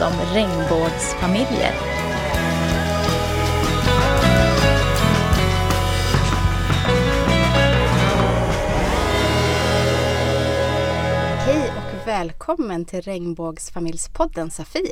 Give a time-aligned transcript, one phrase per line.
[0.00, 1.72] Om regnbågsfamiljer.
[11.38, 14.82] Hej och välkommen till Regnbågsfamiljspodden Safir.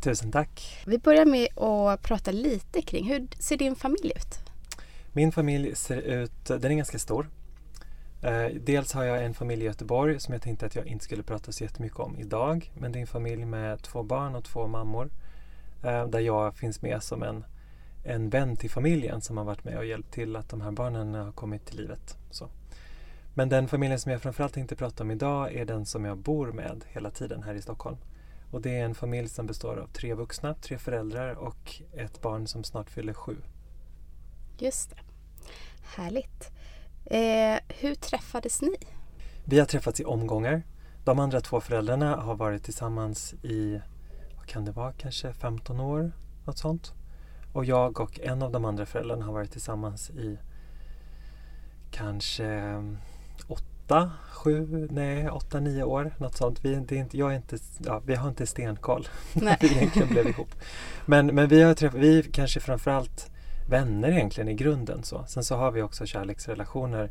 [0.00, 0.82] Tusen tack.
[0.86, 4.38] Vi börjar med att prata lite kring hur ser din familj ut?
[5.12, 7.26] Min familj ser ut, den är ganska stor.
[8.22, 11.22] Eh, dels har jag en familj i Göteborg som jag tänkte att jag inte skulle
[11.22, 12.72] prata så jättemycket om idag.
[12.74, 15.10] Men det är en familj med två barn och två mammor.
[15.82, 17.44] Eh, där jag finns med som en,
[18.04, 21.14] en vän till familjen som har varit med och hjälpt till att de här barnen
[21.14, 22.18] har kommit till livet.
[22.30, 22.48] Så.
[23.34, 26.52] Men den familjen som jag framförallt tänkte prata om idag är den som jag bor
[26.52, 27.96] med hela tiden här i Stockholm.
[28.50, 32.46] Och det är en familj som består av tre vuxna, tre föräldrar och ett barn
[32.46, 33.36] som snart fyller sju.
[34.58, 34.96] Just det.
[35.82, 36.50] Härligt.
[37.10, 38.76] Eh, hur träffades ni?
[39.44, 40.62] Vi har träffats i omgångar.
[41.04, 43.80] De andra två föräldrarna har varit tillsammans i,
[44.36, 46.12] vad kan det vara, kanske 15 år?
[46.44, 46.92] Något sånt.
[47.52, 50.38] Och jag och en av de andra föräldrarna har varit tillsammans i
[51.90, 52.74] kanske
[53.46, 56.14] åtta, sju, nej, åtta, nio år.
[56.18, 56.64] Något sånt.
[56.64, 60.28] Vi, är inte, jag är inte, ja, vi har inte stenkoll när vi egentligen blev
[60.28, 60.54] ihop.
[61.06, 63.30] Men, men vi har träffat, vi kanske framförallt
[63.68, 65.02] vänner egentligen i grunden.
[65.02, 65.24] Så.
[65.28, 67.10] Sen så har vi också kärleksrelationer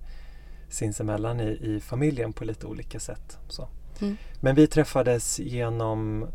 [0.70, 3.38] sinsemellan i, i familjen på lite olika sätt.
[3.48, 3.68] Så.
[4.02, 4.18] Mm.
[4.40, 6.28] Men vi träffades genom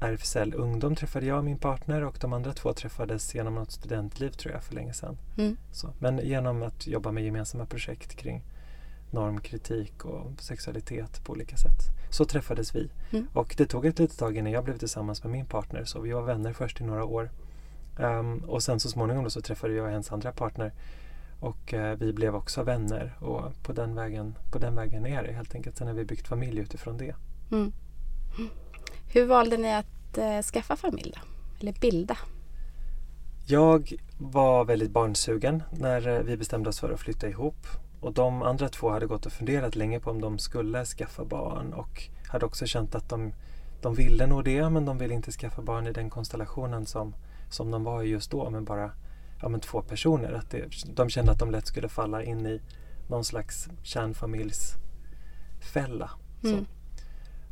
[0.00, 4.54] RFSL Ungdom träffade jag min partner och de andra två träffades genom något studentliv tror
[4.54, 5.18] jag för länge sedan.
[5.38, 5.56] Mm.
[5.72, 8.44] Så, men genom att jobba med gemensamma projekt kring
[9.10, 11.80] normkritik och sexualitet på olika sätt.
[12.10, 12.90] Så träffades vi.
[13.10, 13.26] Mm.
[13.32, 16.12] Och det tog ett litet tag innan jag blev tillsammans med min partner så vi
[16.12, 17.30] var vänner först i några år.
[17.98, 20.72] Um, och sen så småningom då så träffade jag hennes andra partner
[21.40, 25.32] och uh, vi blev också vänner och på den, vägen, på den vägen är det
[25.32, 25.76] helt enkelt.
[25.76, 27.14] Sen har vi byggt familj utifrån det.
[27.50, 27.72] Mm.
[29.08, 31.20] Hur valde ni att uh, skaffa familj då?
[31.60, 32.16] Eller bilda?
[33.46, 37.66] Jag var väldigt barnsugen när uh, vi bestämde oss för att flytta ihop.
[38.00, 41.72] Och de andra två hade gått och funderat länge på om de skulle skaffa barn
[41.72, 43.32] och hade också känt att de,
[43.80, 47.14] de ville nog det men de ville inte skaffa barn i den konstellationen som
[47.50, 48.90] som de var just då med bara
[49.42, 50.32] ja, men två personer.
[50.32, 50.64] Att det,
[50.94, 52.60] de kände att de lätt skulle falla in i
[53.08, 56.10] någon slags kärnfamiljsfälla.
[56.44, 56.66] Mm.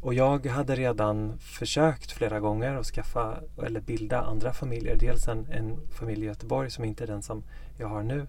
[0.01, 4.97] Och jag hade redan försökt flera gånger att skaffa eller bilda andra familjer.
[4.97, 7.43] Dels en, en familj i Göteborg som inte är den som
[7.79, 8.27] jag har nu.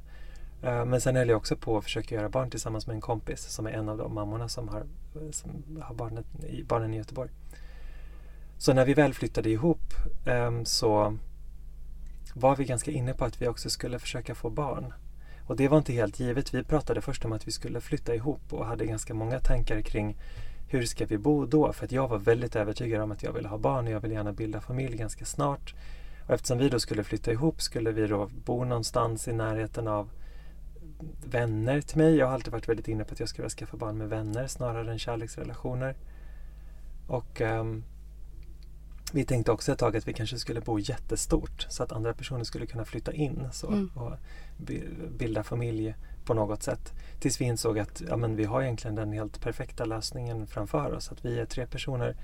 [0.64, 3.42] Uh, men sen höll jag också på att försöka göra barn tillsammans med en kompis
[3.42, 4.84] som är en av de mammorna som har,
[5.32, 5.52] som
[5.82, 6.26] har barnet,
[6.68, 7.30] barnen i Göteborg.
[8.58, 9.94] Så när vi väl flyttade ihop
[10.26, 11.18] um, så
[12.38, 14.94] var vi ganska inne på att vi också skulle försöka få barn.
[15.48, 16.54] Och det var inte helt givet.
[16.54, 20.18] Vi pratade först om att vi skulle flytta ihop och hade ganska många tankar kring
[20.68, 21.74] hur ska vi bo då?
[21.74, 24.14] För att jag var väldigt övertygad om att jag ville ha barn och jag ville
[24.14, 25.74] gärna bilda familj ganska snart.
[26.28, 30.10] Och eftersom vi då skulle flytta ihop skulle vi då bo någonstans i närheten av
[31.26, 32.16] vänner till mig.
[32.16, 34.48] Jag har alltid varit väldigt inne på att jag skulle vilja skaffa barn med vänner
[34.48, 35.96] snarare än kärleksrelationer.
[37.08, 37.84] Och um,
[39.16, 42.44] vi tänkte också ett tag att vi kanske skulle bo jättestort så att andra personer
[42.44, 43.92] skulle kunna flytta in så, mm.
[43.96, 44.12] och
[45.10, 45.96] bilda familj
[46.26, 46.94] på något sätt.
[47.20, 51.12] Tills vi insåg att ja, men vi har egentligen den helt perfekta lösningen framför oss.
[51.12, 52.16] Att vi är tre personer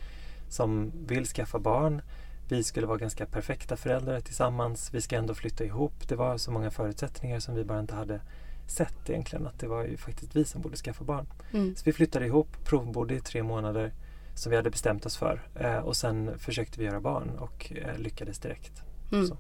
[0.49, 2.01] som vill skaffa barn.
[2.49, 4.93] Vi skulle vara ganska perfekta föräldrar tillsammans.
[4.93, 6.07] Vi ska ändå flytta ihop.
[6.07, 8.21] Det var så många förutsättningar som vi bara inte hade
[8.67, 9.47] sett egentligen.
[9.47, 11.25] Att det var ju faktiskt vi som borde skaffa barn.
[11.53, 11.75] Mm.
[11.75, 13.91] Så vi flyttade ihop, provbodde i tre månader
[14.35, 15.41] som vi hade bestämt oss för.
[15.55, 18.83] Eh, och sen försökte vi göra barn och eh, lyckades direkt.
[19.11, 19.37] Mm.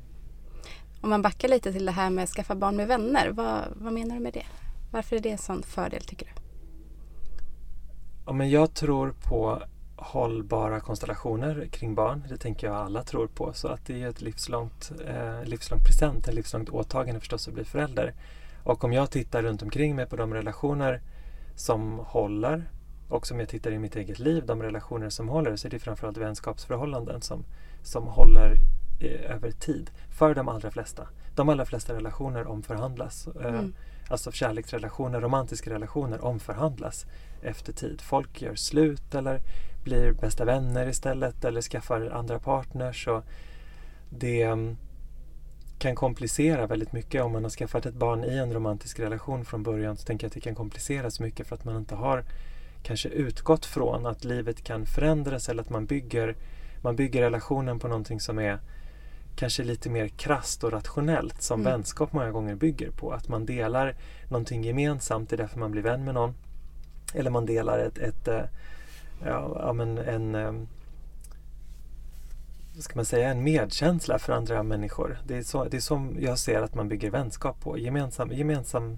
[1.01, 3.29] Om man backar lite till det här med att skaffa barn med vänner.
[3.29, 4.45] Vad, vad menar du med det?
[4.91, 6.31] Varför är det en sån fördel tycker du?
[8.25, 9.63] Ja, men jag tror på
[9.95, 12.23] hållbara konstellationer kring barn.
[12.29, 13.53] Det tänker jag alla tror på.
[13.53, 17.63] Så att det är ett livslångt, eh, livslångt present, ett livslångt åtagande förstås att bli
[17.63, 18.13] förälder.
[18.63, 21.01] Och om jag tittar runt omkring mig på de relationer
[21.55, 22.69] som håller
[23.11, 25.79] och som jag tittar i mitt eget liv, de relationer som håller, så är det
[25.79, 27.45] framförallt vänskapsförhållanden som,
[27.83, 28.57] som håller
[28.99, 29.91] eh, över tid.
[30.09, 31.07] För de allra flesta.
[31.35, 33.27] De allra flesta relationer omförhandlas.
[33.27, 33.73] Eh, mm.
[34.07, 37.05] Alltså kärleksrelationer, romantiska relationer omförhandlas
[37.41, 38.01] efter tid.
[38.01, 39.41] Folk gör slut eller
[39.83, 43.07] blir bästa vänner istället eller skaffar andra partners.
[43.07, 43.23] Och
[44.09, 44.77] det mm,
[45.79, 49.63] kan komplicera väldigt mycket om man har skaffat ett barn i en romantisk relation från
[49.63, 49.97] början.
[49.97, 52.23] Så tänker jag att det kan kompliceras mycket för att man inte har
[52.83, 56.35] kanske utgått från att livet kan förändras eller att man bygger,
[56.81, 58.59] man bygger relationen på någonting som är
[59.35, 61.73] kanske lite mer krast och rationellt som mm.
[61.73, 63.11] vänskap många gånger bygger på.
[63.11, 63.95] Att man delar
[64.29, 66.33] någonting gemensamt, det är därför man blir vän med någon.
[67.13, 68.41] Eller man delar ett, ett eh,
[69.25, 70.67] ja, men en,
[72.79, 75.17] ska man säga, en medkänsla för andra människor.
[75.27, 77.77] Det är så, det är så jag ser att man bygger vänskap på.
[77.77, 78.97] Gemensam, gemensam,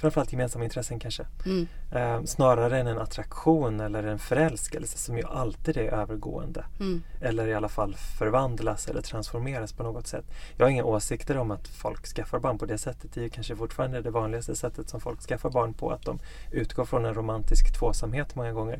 [0.00, 1.26] framförallt gemensamma intressen kanske.
[1.46, 1.66] Mm.
[1.92, 6.64] Eh, snarare än en attraktion eller en förälskelse som ju alltid är övergående.
[6.80, 7.02] Mm.
[7.20, 10.24] Eller i alla fall förvandlas eller transformeras på något sätt.
[10.56, 13.12] Jag har inga åsikter om att folk skaffar barn på det sättet.
[13.14, 15.90] Det är kanske fortfarande det vanligaste sättet som folk skaffar barn på.
[15.90, 16.18] Att de
[16.52, 18.78] utgår från en romantisk tvåsamhet många gånger.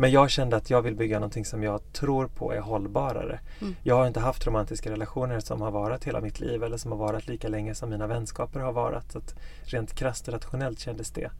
[0.00, 3.40] Men jag kände att jag vill bygga någonting som jag tror på är hållbarare.
[3.60, 3.76] Mm.
[3.82, 6.98] Jag har inte haft romantiska relationer som har varat hela mitt liv eller som har
[6.98, 9.12] varit lika länge som mina vänskaper har varit.
[9.12, 11.30] Så att rent krasst och rationellt kändes det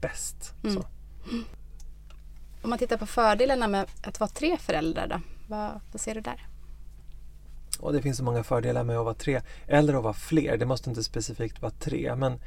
[0.00, 0.54] bäst.
[0.64, 0.82] Mm.
[2.62, 5.20] Om man tittar på fördelarna med att vara tre föräldrar då?
[5.48, 6.46] Vad, vad ser du där?
[7.80, 10.56] Och det finns så många fördelar med att vara tre eller att vara fler.
[10.56, 12.16] Det måste inte specifikt vara tre.
[12.16, 12.38] Men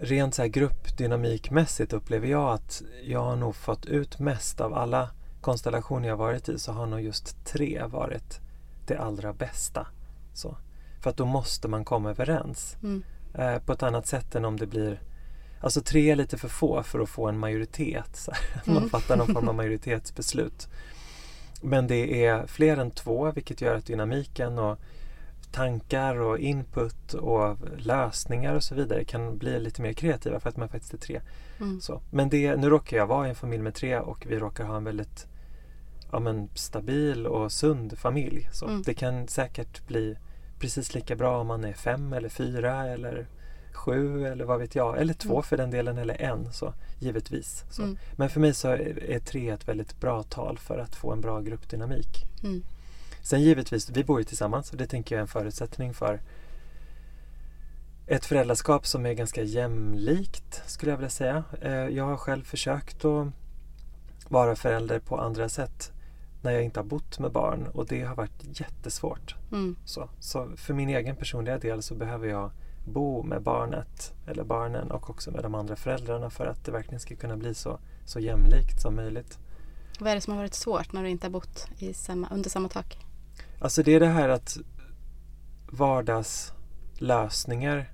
[0.00, 5.10] rent så här gruppdynamikmässigt upplever jag att jag har nog fått ut mest av alla
[5.40, 8.40] konstellationer jag varit i så har nog just tre varit
[8.86, 9.86] det allra bästa.
[10.34, 10.56] Så.
[11.00, 13.02] För att då måste man komma överens Mm.
[13.34, 15.00] eh, på ett annat sätt än om det blir
[15.60, 18.16] Alltså tre är lite för få för att få en majoritet.
[18.16, 18.62] Så här.
[18.66, 18.90] Man Mm.
[18.90, 20.68] fattar någon form av majoritetsbeslut.
[21.62, 24.78] Men det är fler än två vilket gör att dynamiken och
[25.52, 30.56] tankar och input och lösningar och så vidare kan bli lite mer kreativa för att
[30.56, 31.20] man faktiskt är tre.
[31.60, 31.80] Mm.
[31.80, 32.00] Så.
[32.10, 34.76] Men det, nu råkar jag vara i en familj med tre och vi råkar ha
[34.76, 35.26] en väldigt
[36.12, 38.48] ja, men, stabil och sund familj.
[38.52, 38.82] Så Mm.
[38.82, 40.16] Det kan säkert bli
[40.58, 43.26] precis lika bra om man är fem eller fyra eller
[43.72, 44.98] sju eller vad vet jag.
[44.98, 45.42] Eller två Mm.
[45.42, 46.52] för den delen eller en.
[46.52, 47.64] Så, givetvis.
[47.70, 47.82] Så.
[47.82, 47.98] Mm.
[48.16, 51.20] Men för mig så är är tre ett väldigt bra tal för att få en
[51.20, 52.24] bra gruppdynamik.
[53.22, 56.20] Sen givetvis, vi bor ju tillsammans och det tänker jag är en förutsättning för
[58.06, 61.44] ett föräldraskap som är ganska jämlikt skulle jag vilja säga.
[61.60, 63.26] Eh, Jag har själv försökt att
[64.28, 65.92] vara förälder på andra sätt
[66.42, 69.34] när jag inte har bott med barn och det har varit jättesvårt.
[69.52, 69.76] Mm.
[69.84, 72.50] Så, så för min egen personliga del så behöver jag
[72.84, 77.00] bo med barnet eller barnen och också med de andra föräldrarna för att det verkligen
[77.00, 79.38] ska kunna bli så, så jämlikt som möjligt.
[80.00, 82.68] Vad är det som har varit svårt när du inte har bott samma, under samma
[82.68, 83.07] tak?
[83.60, 84.58] Alltså det är det här att
[85.70, 87.90] vardagslösningar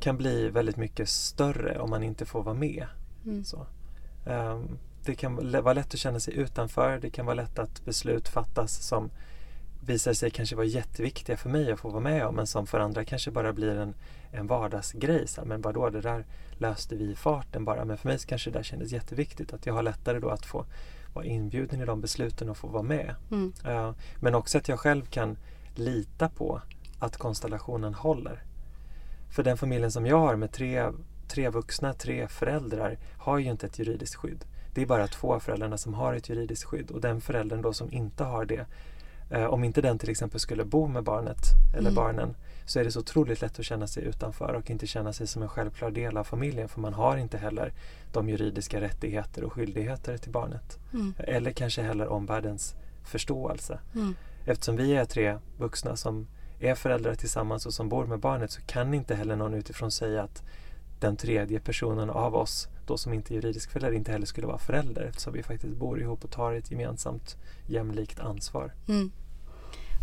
[0.00, 2.86] kan bli väldigt mycket större om man inte får vara med.
[3.24, 3.44] Mm.
[3.44, 3.66] Så.
[4.26, 6.98] Ehm, det kan vara lätt att känna sig utanför.
[6.98, 9.10] Det kan vara lätt att beslut fattas som
[9.84, 12.80] visar sig kanske vara jätteviktiga för mig att få vara med om men som för
[12.80, 13.94] andra kanske bara blir en,
[14.30, 15.28] en vardagsgrej.
[15.28, 16.24] Så här, men vadå, det där
[16.58, 17.84] löste vi i farten bara.
[17.84, 19.52] Men för mig kanske det där kändes jätteviktigt.
[19.52, 20.64] Att jag har lättare då att få
[21.14, 23.14] vara inbjuden i de besluten och få vara med.
[23.30, 23.52] Mm.
[23.64, 25.36] Eh, Men också att jag själv kan
[25.74, 26.60] lita på
[26.98, 28.42] att konstellationen håller.
[29.30, 30.86] För den familjen som jag har med tre,
[31.28, 34.44] tre vuxna, tre föräldrar har ju inte ett juridiskt skydd.
[34.74, 37.72] Det är bara två av föräldrarna som har ett juridiskt skydd och den föräldern då
[37.72, 38.66] som inte har det
[39.30, 41.38] eh, om inte den till exempel skulle bo med barnet
[41.72, 41.94] eller Mm.
[41.94, 42.34] barnen
[42.66, 45.42] så är det så otroligt lätt att känna sig utanför och inte känna sig som
[45.42, 47.72] en självklar del av familjen för man har inte heller
[48.12, 50.78] de juridiska rättigheter och skyldigheter till barnet.
[50.92, 51.14] Mm.
[51.18, 53.78] Eller kanske heller omvärldens förståelse.
[53.94, 54.14] Mm.
[54.44, 56.26] Eftersom vi är tre vuxna som
[56.60, 60.22] är föräldrar tillsammans och som bor med barnet så kan inte heller någon utifrån säga
[60.22, 60.42] att
[61.00, 64.58] den tredje personen av oss, då som inte är juridisk förälder, inte heller skulle vara
[64.58, 68.72] förälder eftersom vi faktiskt bor ihop och tar ett gemensamt jämlikt ansvar.
[68.88, 69.12] Mm.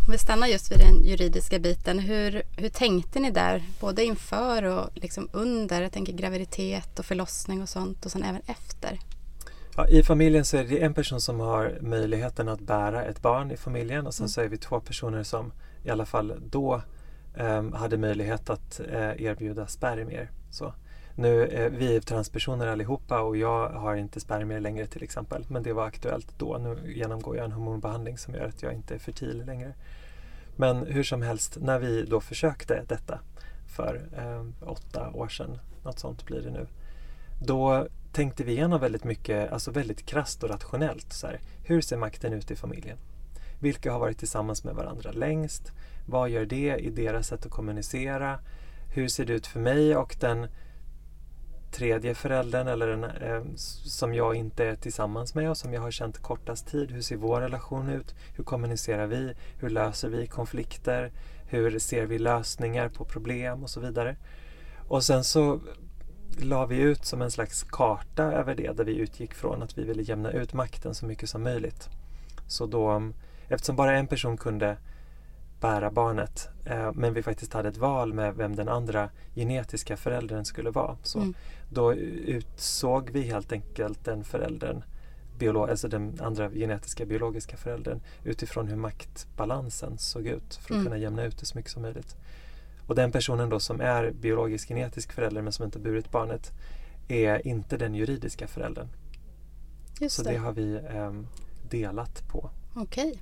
[0.10, 2.00] Om vi stannar just vid den juridiska biten.
[2.00, 3.64] Hur, hur tänkte ni där?
[3.80, 5.82] Både inför och liksom under.
[5.82, 9.00] Jag tänker graviditet och förlossning och sånt och sen även efter.
[9.76, 13.52] Ja, I familjen så är det en person som har möjligheten att bära ett barn
[13.52, 14.30] i familjen och sen Mm.
[14.30, 15.52] så är vi två personer som
[15.84, 16.82] i alla fall då
[17.36, 20.32] em, hade möjlighet att eh, erbjuda spermier.
[20.52, 20.74] Så.
[21.16, 25.46] Nu är vi transpersoner allihopa och jag har inte spermier längre till exempel.
[25.48, 26.58] Men det var aktuellt då.
[26.58, 29.74] Nu genomgår jag en hormonbehandling som gör att jag inte är fertil längre.
[30.60, 33.20] Men hur som helst, när vi då försökte detta
[33.68, 36.68] för eh, åtta år sedan, något sånt blir det nu.
[37.42, 41.14] Då tänkte vi igenom väldigt mycket, alltså väldigt krasst och rationellt.
[41.14, 42.98] Så här, hur ser makten ut i familjen?
[43.60, 45.72] Vilka har varit tillsammans med varandra längst?
[46.06, 48.40] Vad gör det i deras sätt att kommunicera?
[48.94, 50.48] Hur ser det ut för mig och den
[51.72, 55.92] tredje föräldern eller den, eh, som jag inte är tillsammans med och som jag har
[55.92, 56.92] känt kortast tid.
[56.92, 58.16] Hur ser vår relation ut?
[58.36, 59.34] Hur kommunicerar vi?
[59.60, 61.12] Hur löser vi konflikter?
[61.48, 64.16] Hur ser vi lösningar på problem och så vidare.
[64.88, 65.60] Och sen så
[66.38, 69.84] la vi ut som en slags karta över det där vi utgick från att vi
[69.84, 71.90] ville jämna ut makten så mycket som möjligt.
[72.48, 73.12] Så då,
[73.48, 74.78] eftersom bara en person kunde
[75.62, 80.46] bära barnet eh, men vi faktiskt hade ett val med vem den andra genetiska föräldern
[80.46, 80.98] skulle vara.
[81.04, 81.34] Så Mm.
[81.72, 84.84] Då utsåg vi helt enkelt den föräldern
[85.40, 90.84] biolo- alltså den andra genetiska biologiska föräldern utifrån hur maktbalansen såg ut för att Mm.
[90.84, 92.16] kunna jämna ut det så mycket som möjligt.
[92.88, 96.52] Och den personen då som är biologisk genetisk förälder men som inte burit barnet
[97.08, 98.88] är inte den juridiska föräldern.
[100.00, 100.32] Just Så det.
[100.32, 101.28] det har vi ehm,
[101.70, 102.50] delat på.
[102.76, 103.22] Okej.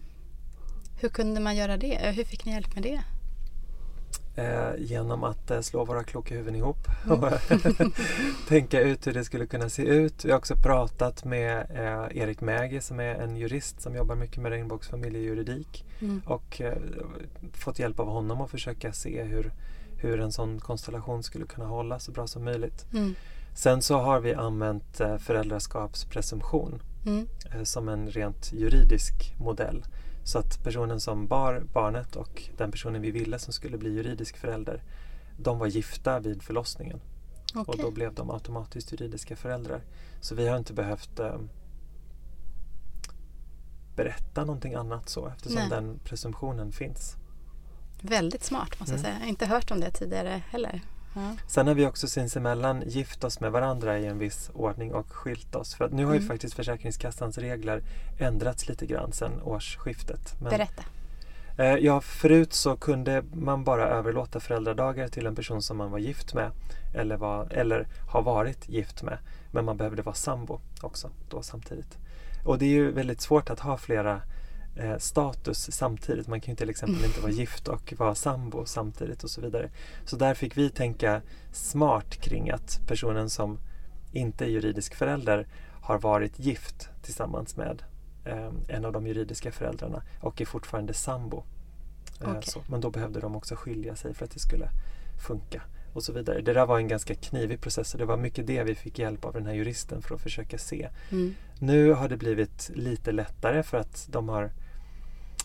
[1.00, 2.12] Hur kunde man göra det?
[2.16, 3.02] Hur fick ni hjälp med det?
[4.36, 7.24] Eh, genom att eh, slå våra kloka huvuden ihop Mm.
[7.24, 7.32] och
[8.48, 10.26] tänka ut hur det skulle kunna se ut.
[10.26, 14.38] Vi har också pratat med eh, Erik Mägi som är en jurist som jobbar mycket
[14.42, 16.22] med regnbågsfamiljejuridik Mm.
[16.26, 16.78] och eh,
[17.54, 19.52] fått hjälp av honom att försöka se hur,
[20.02, 22.86] hur en sån konstellation skulle kunna hålla så bra som möjligt.
[22.94, 23.16] Mm.
[23.56, 27.28] Sen så har vi använt eh, föräldraskapspresumtion Mm.
[27.56, 29.84] eh, som en rent juridisk modell.
[30.28, 34.38] Så att personen som bar barnet och den personen vi ville som skulle bli juridisk
[34.38, 34.84] förälder,
[35.38, 37.00] de var gifta vid förlossningen
[37.56, 37.82] och Okej.
[37.84, 39.82] då blev de automatiskt juridiska föräldrar.
[40.22, 41.40] Så vi har inte behövt eh,
[43.96, 45.70] berätta någonting annat så eftersom Nej.
[45.70, 47.16] den presumtionen finns.
[48.02, 49.04] Väldigt smart måste jag Mm.
[49.04, 49.14] säga.
[49.16, 50.82] Jag har inte hört om det tidigare heller.
[51.18, 51.32] Ja.
[51.48, 55.56] Sen har vi också sinsemellan gift oss med varandra i en viss ordning och skilt
[55.56, 55.76] oss.
[55.76, 56.28] För att nu har ju Mm.
[56.28, 57.82] faktiskt Försäkringskassans regler
[58.18, 60.36] ändrats lite grann sedan årsskiftet.
[60.42, 60.84] Men, Berätta.
[61.58, 66.00] eh, ja, förut så kunde man bara överlåta föräldradagar till en person som man var
[66.00, 66.52] gift med
[66.94, 69.18] eller, var, eller har varit gift med.
[69.52, 71.98] Men man behövde vara sambo också då samtidigt.
[72.46, 74.22] Och det är ju väldigt svårt att ha flera
[74.80, 76.28] eh, status samtidigt.
[76.28, 79.70] Man kan ju till exempel inte vara gift och vara sambo samtidigt och så vidare.
[80.06, 83.60] Så där fick vi tänka smart kring att personen som
[84.12, 85.48] inte är juridisk förälder
[85.82, 87.84] har varit gift tillsammans med
[88.26, 91.44] eh, en av de juridiska föräldrarna och är fortfarande sambo.
[92.22, 92.44] Eh, Okej.
[92.44, 92.64] så.
[92.68, 94.70] Men då behövde de också skilja sig för att det skulle
[95.28, 95.62] funka
[95.94, 96.42] och så vidare.
[96.42, 99.26] Det där var en ganska knivig process och det var mycket det vi fick hjälp
[99.26, 100.90] av den här juristen för att försöka se.
[101.12, 101.36] Mm.
[101.60, 104.52] Nu har det blivit lite lättare för att de har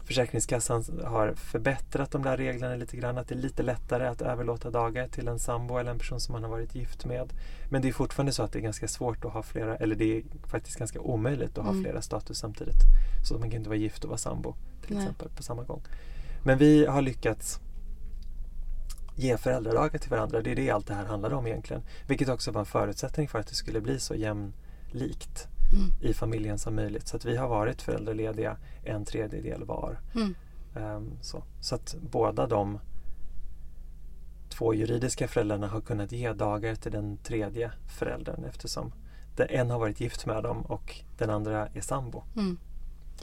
[0.05, 3.19] Försäkringskassan har förbättrat de där reglerna lite grann.
[3.19, 6.33] Att det är lite lättare att överlåta dagar till en sambo eller en person som
[6.33, 7.33] man har varit gift med.
[7.71, 10.19] Men det är fortfarande så att det är ganska svårt att ha flera, eller det
[10.19, 11.83] är faktiskt ganska omöjligt att ha Mm.
[11.83, 12.83] flera status samtidigt.
[13.25, 14.55] Så man kan inte vara gift och vara sambo
[14.87, 15.05] till Nej.
[15.05, 15.83] exempel på samma gång.
[16.45, 17.61] Men vi har lyckats
[19.17, 20.43] ge föräldradagar till varandra.
[20.43, 21.83] Det är det allt det här handlar om egentligen.
[22.07, 25.93] Vilket också var en förutsättning för att det skulle bli så jämlikt Mm.
[26.01, 27.09] i familjen som möjligt.
[27.09, 30.01] Så att vi har varit föräldralediga en tredjedel var.
[30.15, 30.35] Mm.
[30.75, 31.43] Ehm, så.
[31.61, 32.79] så att båda de
[34.49, 38.93] två juridiska föräldrarna har kunnat ge dagar till den tredje föräldern eftersom
[39.37, 42.23] den, en har varit gift med dem och den andra är sambo.
[42.37, 42.59] Mm.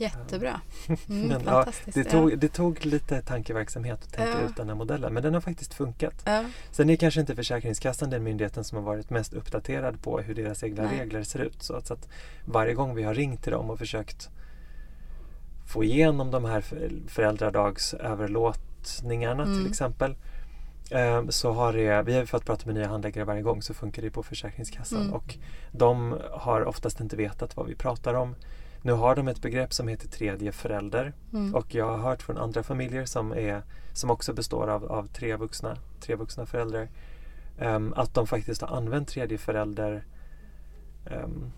[0.01, 0.61] Jättebra.
[1.09, 4.47] Mm, Men, ja, det, tog, det tog lite tankeverksamhet att tänka Ja.
[4.49, 6.21] ut den här modellen men den har faktiskt funkat.
[6.25, 6.43] Ja.
[6.71, 10.63] Sen är kanske inte Försäkringskassan den myndigheten som har varit mest uppdaterad på hur deras
[10.63, 10.99] egna Nej.
[10.99, 11.63] regler ser ut.
[11.63, 12.07] Så att, så att
[12.45, 14.29] varje gång vi har ringt till dem och försökt
[15.67, 19.57] få igenom de här för- föräldradagsöverlåtningarna Mm.
[19.57, 20.15] till exempel
[20.91, 24.01] eh, så har det, vi har fått prata med nya handläggare varje gång så funkar
[24.01, 25.13] det på Försäkringskassan Mm.
[25.13, 25.35] och
[25.71, 28.35] de har oftast inte vetat vad vi pratar om.
[28.81, 31.55] Nu har de ett begrepp som heter tredje förälder Mm.
[31.55, 33.61] och jag har hört från andra familjer som, är,
[33.93, 36.87] som också består av, av tre, vuxna, tre vuxna föräldrar
[37.59, 40.03] ehm, att de faktiskt har använt tredje förälder
[41.05, 41.51] ehm,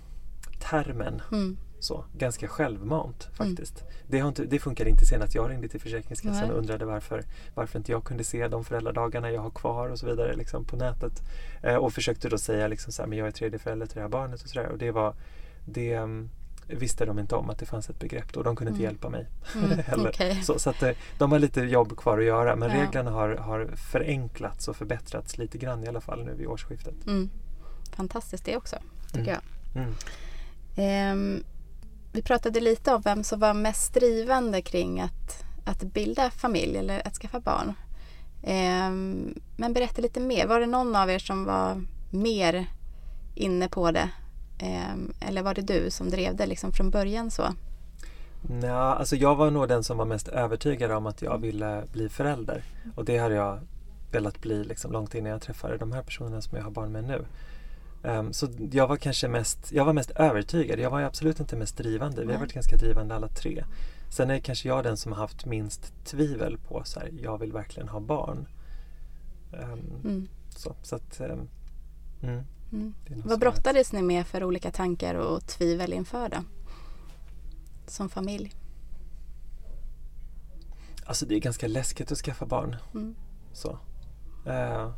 [0.70, 1.58] termen Mm.
[1.80, 3.84] så, ganska självmant faktiskt.
[4.08, 6.51] Det, har inte, det funkar inte senast jag ringde till Försäkringskassan Nej.
[6.51, 7.24] och undrade varför,
[7.56, 10.75] varför inte jag kunde se de föräldradagarna jag har kvar och så vidare liksom, på
[10.75, 11.22] nätet.
[11.63, 14.01] Eh, och försökte då säga liksom, så här, men jag är tredje förälder till det
[14.01, 14.68] här barnet och sådär.
[14.70, 15.13] Och det var,
[15.66, 16.30] det ehm,
[16.75, 18.92] visste de inte om att det fanns ett begrepp och de kunde inte Mm.
[18.92, 19.80] hjälpa mig Mm.
[19.86, 20.10] heller.
[20.10, 20.44] Okej.
[20.44, 22.84] Så, så att eh, de har lite jobb kvar att göra men Ja.
[22.84, 26.96] reglerna har, har förenklats och förbättrats lite grann i alla fall nu vid årsskiftet.
[27.08, 27.30] Mm.
[27.96, 28.75] Fantastiskt det också,
[29.13, 29.40] tycker
[29.75, 29.86] Mm.
[29.86, 29.86] jag.
[30.75, 31.44] Ehm,
[32.13, 37.08] vi pratade lite om vem som var mest drivande kring att, att bilda familj eller
[37.08, 37.74] att skaffa barn.
[38.44, 40.48] Ehm, men berätta lite mer.
[40.48, 42.66] Var det någon av er som var mer
[43.36, 44.10] inne på det?
[44.62, 47.44] Ehm, eller var det du som drev det liksom från början så?
[48.41, 52.10] Nja, alltså jag var nog den som var mest övertygad om att jag ville bli
[52.10, 52.63] förälder.
[52.96, 53.60] Och det hade jag
[54.12, 57.03] velat bli liksom långt innan jag träffade de här personerna som jag har barn med
[57.03, 57.25] nu.
[58.03, 60.80] Ehm, så jag var kanske mest, jag var mest övertygad.
[60.80, 62.22] Jag var absolut inte mest drivande.
[62.22, 62.36] Vi Nej.
[62.36, 63.63] har varit ganska drivande alla tre.
[64.10, 67.51] Sen är kanske jag den som har haft minst tvivel på så här, jag vill
[67.53, 68.48] verkligen ha barn.
[69.53, 70.27] Ehm, Mm.
[70.50, 71.48] så, så att, ehm,
[72.22, 72.94] mm, Mm.
[73.25, 76.44] Vad brottades ni med för olika tankar och tvivel inför det?
[77.88, 78.56] Som familj?
[81.06, 82.75] Alltså det är ganska läskigt att skaffa barn.
[82.94, 83.16] Mm.
[83.54, 83.78] Så.
[84.46, 84.92] Eh,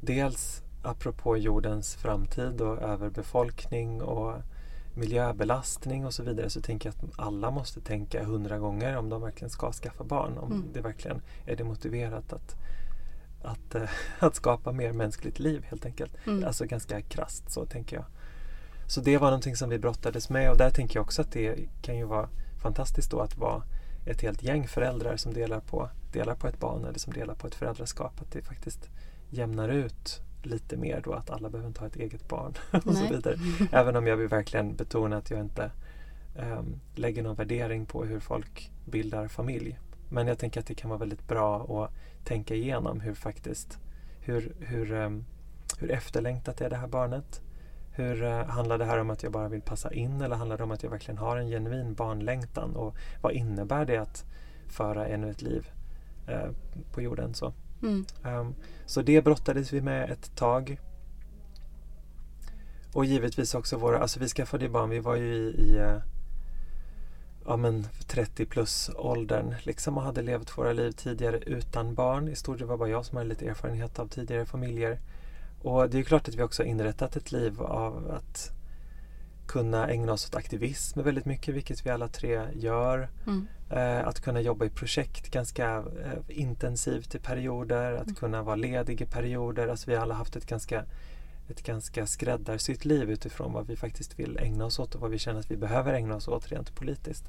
[0.00, 4.42] dels apropå jordens framtid och överbefolkning och
[4.94, 9.22] miljöbelastning och så vidare så tänker jag att alla måste tänka hundra gånger om de
[9.22, 10.38] verkligen ska skaffa barn.
[10.38, 10.64] Om Mm.
[10.72, 12.56] det verkligen är det motiverat att,
[13.42, 16.12] att, eh, att skapa mer mänskligt liv helt enkelt.
[16.26, 16.44] Mm.
[16.44, 18.04] Alltså ganska krasst så tänker jag.
[18.86, 21.68] Så det var någonting som vi brottades med och där tänker jag också att det
[21.82, 22.28] kan ju vara
[22.62, 23.62] fantastiskt då att vara
[24.06, 27.46] ett helt gäng föräldrar som delar på, delar på ett barn eller som delar på
[27.46, 28.20] ett föräldraskap.
[28.20, 28.88] Att det faktiskt
[29.30, 33.00] jämnar ut lite mer då att alla behöver inte ha ett eget barn och så
[33.00, 33.10] Nej.
[33.10, 33.36] vidare.
[33.72, 35.70] Även om jag vill verkligen betona att jag inte
[36.36, 39.78] ehm, lägger någon värdering på hur folk bildar familj.
[40.10, 41.92] Men jag tänker att det kan vara väldigt bra att
[42.24, 43.78] tänka igenom hur faktiskt
[44.20, 45.24] hur, hur, ehm,
[45.78, 47.40] hur efterlängtat är det här barnet?
[47.92, 50.64] Hur eh, handlar det här om att jag bara vill passa in eller handlar det
[50.64, 52.76] om att jag verkligen har en genuin barnlängtan?
[52.76, 54.24] Och vad innebär det att
[54.68, 55.70] föra ännu ett liv
[56.26, 56.50] eh,
[56.92, 57.34] på jorden?
[57.34, 57.52] Så.
[57.82, 58.04] Mm.
[58.24, 58.54] Ehm,
[58.86, 60.80] så det brottades vi med ett tag.
[62.92, 65.96] Och givetvis också våra, alltså vi skaffade ju barn, vi var ju i, i eh,
[67.46, 72.28] ja men 30 plus åldern liksom och hade levt våra liv tidigare utan barn.
[72.28, 74.98] I stort sett var det bara jag som hade lite erfarenhet av tidigare familjer.
[75.62, 78.50] Och det är klart att vi också har inrättat ett liv av att
[79.46, 83.08] kunna ägna oss åt aktivism väldigt mycket, vilket vi alla tre gör.
[83.26, 83.46] Mm.
[83.70, 88.14] Eh, att kunna jobba i projekt ganska eh, intensivt i perioder, att Mm.
[88.14, 89.68] kunna vara ledig i perioder.
[89.68, 90.84] Alltså vi har alla haft ett ganska,
[91.50, 95.18] ett ganska skräddarsytt liv utifrån vad vi faktiskt vill ägna oss åt och vad vi
[95.18, 97.24] känner att vi behöver ägna oss åt rent politiskt.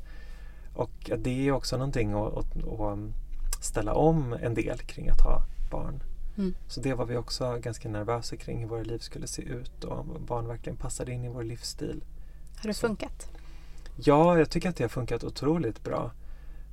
[0.76, 3.00] Och det är också någonting att, att, att
[3.64, 6.04] ställa om en del kring att ha barn.
[6.38, 6.54] Mm.
[6.68, 10.00] Så det var vi också ganska nervösa kring hur våra liv skulle se ut och
[10.00, 12.04] om barn verkligen passade in i vår livsstil.
[12.62, 12.88] Har det Så.
[12.88, 13.30] funkat?
[13.96, 16.12] Ja, jag tycker att det har funkat otroligt bra.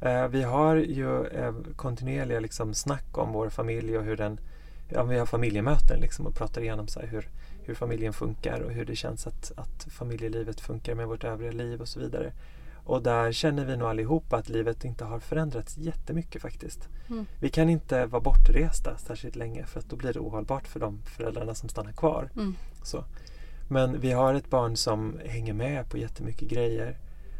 [0.01, 4.41] Eh, vi har ju eh, kontinuerliga liksom, snack om vår familj och hur den...
[4.89, 7.29] Ja, vi har familjemöten liksom, och pratar igenom så hur,
[7.63, 11.81] hur familjen funkar och hur det känns att, att familjelivet funkar med vårt övriga liv
[11.81, 12.33] och så vidare.
[12.85, 16.89] Och där känner vi nog allihopa att livet inte har förändrats jättemycket faktiskt.
[17.09, 17.27] Mm.
[17.41, 21.03] Vi kan inte vara bortresta särskilt länge för att då blir det ohållbart för de
[21.17, 22.31] föräldrarna som stannar kvar.
[22.37, 22.55] Mm.
[22.83, 23.05] Så.
[23.69, 26.97] Men vi har ett barn som hänger med på jättemycket grejer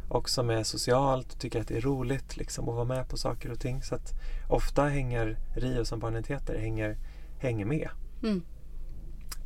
[0.09, 3.17] och som är socialt och tycker att det är roligt liksom, att vara med på
[3.17, 3.83] saker och ting.
[3.83, 4.13] Så att
[4.49, 6.97] ofta hänger Rio, som barnet heter, hänger,
[7.39, 7.89] hänger med
[8.23, 8.43] Mm.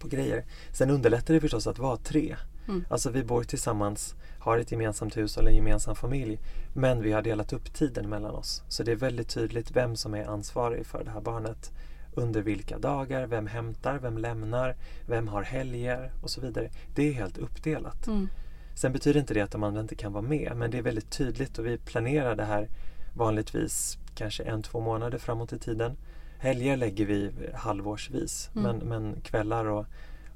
[0.00, 0.44] på grejer.
[0.72, 2.36] Sen underlättar det förstås att vara tre.
[2.68, 2.84] Mm.
[2.88, 6.40] Alltså vi bor tillsammans, har ett gemensamt hus eller en gemensam familj.
[6.74, 8.62] Men vi har delat upp tiden mellan oss.
[8.68, 11.72] Så det är väldigt tydligt vem som är ansvarig för det här barnet.
[12.14, 14.76] Under vilka dagar, vem hämtar, vem lämnar,
[15.06, 16.70] vem har helger och så vidare.
[16.94, 18.06] Det är helt uppdelat.
[18.06, 18.28] Mm.
[18.74, 21.10] Sen betyder inte det att de andra inte kan vara med, men det är väldigt
[21.10, 22.68] tydligt och vi planerar det här
[23.14, 25.96] vanligtvis kanske en, två månader framåt i tiden.
[26.42, 28.62] Helger lägger vi halvårsvis, Mm.
[28.78, 29.86] men, men kvällar och,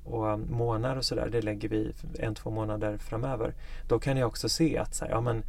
[0.04, 3.54] och månader och sådär, det lägger vi en, två månader framöver.
[3.88, 5.42] Då kan jag också se att så här, ja, men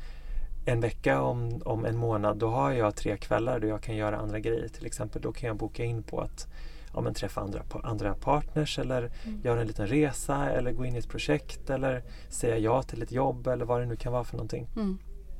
[0.65, 4.17] en vecka om, om en månad, då har jag tre kvällar då jag kan göra
[4.17, 4.67] andra grejer.
[4.67, 6.47] Till exempel då kan jag boka in på att
[6.93, 9.41] ja, men träffa andra, andra partners eller Mm.
[9.43, 13.11] göra en liten resa eller gå in i ett projekt eller säga ja till ett
[13.11, 14.67] jobb eller vad det nu kan vara för någonting.
[14.75, 14.97] Mm.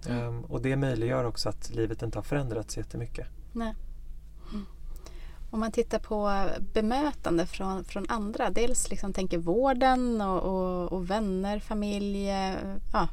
[0.10, 0.24] Mm.
[0.28, 3.28] Ehm, och det möjliggör också att livet inte har förändrats jättemycket.
[3.54, 3.74] Nej.
[5.58, 11.10] Om man tittar på bemötande från, från andra, dels liksom tänker vården och, och, och
[11.10, 12.28] vänner, familj,
[12.94, 13.08] ja,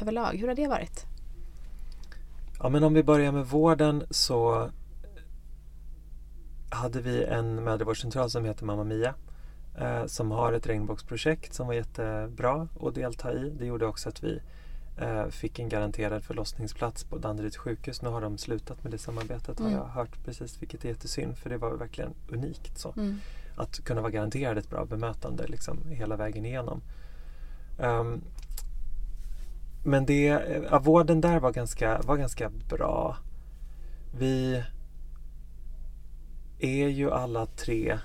[0.00, 0.32] överlag.
[0.32, 1.06] Hur har det varit?
[2.58, 4.70] Ja, men om vi börjar med vården så
[6.70, 9.14] hade vi en mödravårdscentral som heter Mamma Mia
[9.78, 13.50] eh, som har ett regnbågsprojekt som var jättebra att delta i.
[13.58, 14.42] Det gjorde också att vi eh,
[15.30, 18.02] fick en garanterad förlossningsplats på Danderyds sjukhus.
[18.02, 19.78] Nu har de slutat med det samarbetet har Mm.
[19.78, 22.78] jag hört precis, vilket är jättesynd för det var verkligen unikt.
[22.78, 23.20] så Mm.
[23.56, 26.80] Att kunna vara garanterad ett bra bemötande liksom, hela vägen igenom.
[27.80, 28.20] Ehm,
[29.84, 30.24] men det,
[30.70, 33.16] ja, vården där var ganska, var ganska bra.
[34.18, 34.62] Vi
[36.58, 37.98] är ju alla tre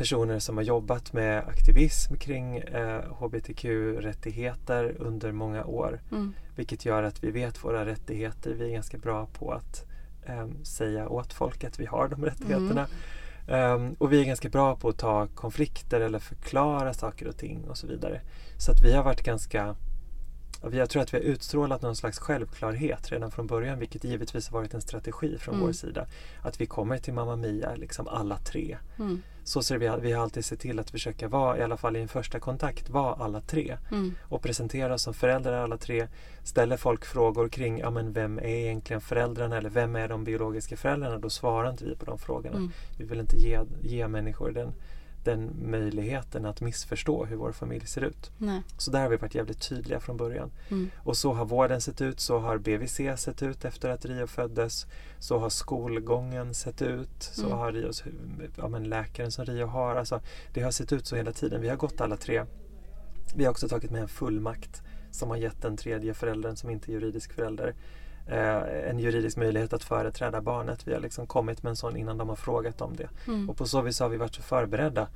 [0.00, 6.00] personer som har jobbat med aktivism kring eh, hbtq-rättigheter under många år.
[6.12, 6.32] Mm.
[6.56, 8.50] Vilket gör att vi vet våra rättigheter.
[8.50, 9.84] Vi är ganska bra på att
[10.26, 12.86] ehm, säga åt folk att vi har de rättigheterna.
[13.48, 17.68] Ehm, och vi är ganska bra på att ta konflikter eller förklara saker och ting
[17.68, 18.20] och så vidare.
[18.58, 19.76] Så att vi har varit ganska
[20.72, 24.58] Jag tror att vi har utstrålat någon slags självklarhet redan från början vilket givetvis har
[24.58, 25.66] varit en strategi från Mm.
[25.66, 26.06] vår sida.
[26.42, 28.76] Att vi kommer till Mamma Mia, liksom alla tre.
[28.98, 29.22] Mm.
[29.44, 32.00] Så ser vi, vi har alltid sett till att försöka vara, i alla fall i
[32.00, 34.14] en första kontakt, vara alla tre Mm.
[34.22, 36.06] och presentera oss som föräldrar alla tre.
[36.44, 40.76] Ställer folk frågor kring ja, men vem är egentligen föräldrarna eller vem är de biologiska
[40.76, 41.18] föräldrarna?
[41.18, 42.56] Då svarar inte vi på de frågorna.
[42.56, 42.70] Mm.
[42.98, 44.72] Vi vill inte ge, ge människor den,
[45.24, 48.30] den möjligheten att missförstå hur vår familj ser ut.
[48.38, 48.62] Nej.
[48.76, 50.50] Så där har vi varit jävligt tydliga från början.
[50.70, 50.90] Mm.
[50.96, 54.86] Och så har vården sett ut, så har BVC sett ut efter att Rio föddes.
[55.18, 57.58] Så har skolgången sett ut, så Mm.
[57.58, 58.04] har Rios,
[58.56, 59.96] ja, men läkaren som Rio har.
[59.96, 60.20] Alltså,
[60.52, 61.60] det har sett ut så hela tiden.
[61.60, 62.44] Vi har gått alla tre.
[63.34, 66.90] Vi har också tagit med en fullmakt som har gett den tredje föräldern som inte
[66.90, 67.74] är juridisk förälder
[68.26, 70.88] en juridisk möjlighet att företräda barnet.
[70.88, 73.08] Vi har liksom kommit med en sån innan de har frågat om det.
[73.26, 73.50] Mm.
[73.50, 75.08] Och på så vis har vi varit så förberedda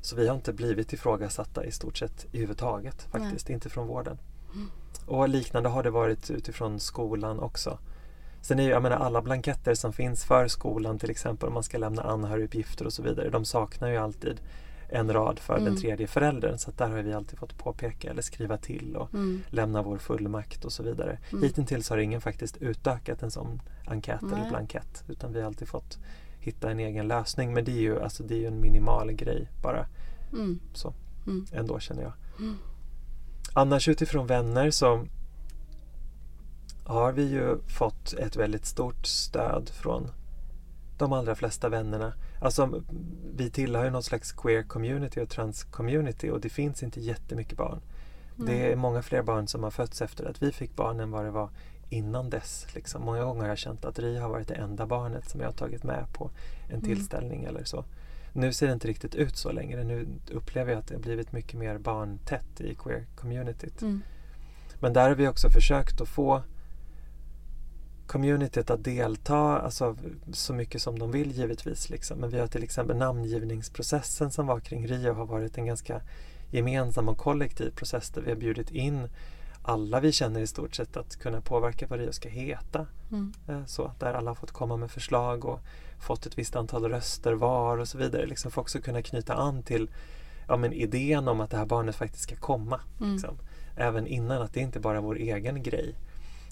[0.00, 4.18] så vi har inte blivit ifrågasatta i stort sett i huvudtaget faktiskt, inte från vården.
[4.54, 4.70] Mm.
[5.06, 7.78] Och liknande har det varit utifrån skolan också.
[8.40, 11.62] Sen är ju, jag menar alla blanketter som finns för skolan till exempel om man
[11.62, 14.40] ska lämna anhöriguppgifter och så vidare, de saknar ju alltid
[14.88, 15.80] en rad för den Mm.
[15.80, 19.40] tredje föräldern så där har vi alltid fått påpeka eller skriva till och Mm.
[19.50, 21.18] lämna vår fullmakt och så vidare.
[21.32, 21.42] Mm.
[21.44, 24.48] Hittills har ingen faktiskt utökat en sån enkät eller Nej.
[24.48, 25.98] blankett utan vi har alltid fått
[26.40, 29.48] hitta en egen lösning men det är ju, alltså, det är ju en minimal grej
[29.62, 29.86] bara
[30.32, 30.60] Mm.
[30.74, 30.94] så
[31.26, 31.46] Mm.
[31.52, 32.12] ändå känner jag.
[32.38, 32.56] Mm.
[33.52, 35.06] Annars utifrån vänner så
[36.84, 40.10] har vi ju fått ett väldigt stort stöd från
[40.98, 42.12] de allra flesta vännerna.
[42.44, 42.82] Alltså
[43.36, 47.58] vi tillhör ju något slags queer community och trans community och det finns inte jättemycket
[47.58, 47.80] barn.
[48.36, 51.24] Det är många fler barn som har fötts efter att vi fick barn än vad
[51.24, 51.50] det var
[51.90, 52.66] innan dess.
[52.74, 53.02] Liksom.
[53.02, 55.52] Många gånger har jag känt att Ri har varit det enda barnet som jag har
[55.52, 56.30] tagit med på
[56.64, 56.82] en Mm.
[56.82, 57.84] tillställning eller så.
[58.32, 59.84] Nu ser det inte riktigt ut så längre.
[59.84, 63.82] Nu upplever jag att det har blivit mycket mer barntätt i queer-communityt.
[63.82, 64.02] Mm.
[64.80, 66.42] Men där har vi också försökt att få
[68.06, 69.96] communityt att delta alltså,
[70.32, 71.90] så mycket som de vill givetvis.
[71.90, 72.18] Liksom.
[72.18, 76.00] Men vi har till exempel namngivningsprocessen som var kring Rio har varit en ganska
[76.50, 79.08] gemensam och kollektiv process där vi har bjudit in
[79.66, 82.86] alla vi känner i stort sett att kunna påverka vad Rio ska heta.
[83.10, 83.32] Mm.
[83.48, 85.60] Eh, Så, där alla har fått komma med förslag och
[85.98, 88.26] fått ett visst antal röster var och så vidare.
[88.26, 89.90] Liksom för också kunna knyta an till
[90.48, 92.80] ja, men idén om att det här barnet faktiskt ska komma.
[93.00, 93.12] Mm.
[93.12, 93.38] Liksom.
[93.76, 95.94] Även innan, att det inte bara är vår egen grej.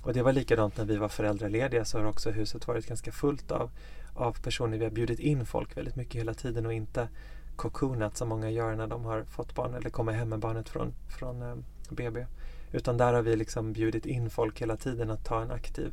[0.03, 3.51] Och det var likadant när vi var föräldralediga så har också huset varit ganska fullt
[3.51, 3.71] av,
[4.15, 4.79] av personer.
[4.79, 7.09] Vi har bjudit in folk väldigt mycket hela tiden och inte
[7.57, 10.95] cocoonat som många gör när de har fått barn eller kommer hem med barnet från,
[11.19, 11.55] från eh,
[11.91, 12.27] BB.
[12.73, 15.93] Utan där har vi liksom bjudit in folk hela tiden att ta en aktiv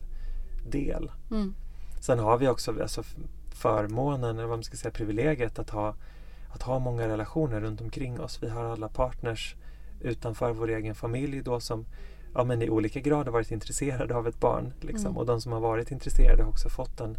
[0.67, 1.11] del.
[1.31, 1.53] Mm.
[2.01, 3.03] Sen har vi också alltså,
[3.49, 5.95] förmånen, eller vad man ska säga, privilegiet att ha,
[6.49, 8.43] att ha många relationer runt omkring oss.
[8.43, 9.55] Vi har alla partners
[10.01, 11.85] utanför vår egen familj då som
[12.33, 14.73] ja, men i olika grad har varit intresserade av ett barn.
[14.81, 15.05] Liksom.
[15.07, 15.17] Mm.
[15.17, 17.17] Och de som har varit intresserade har också fått en,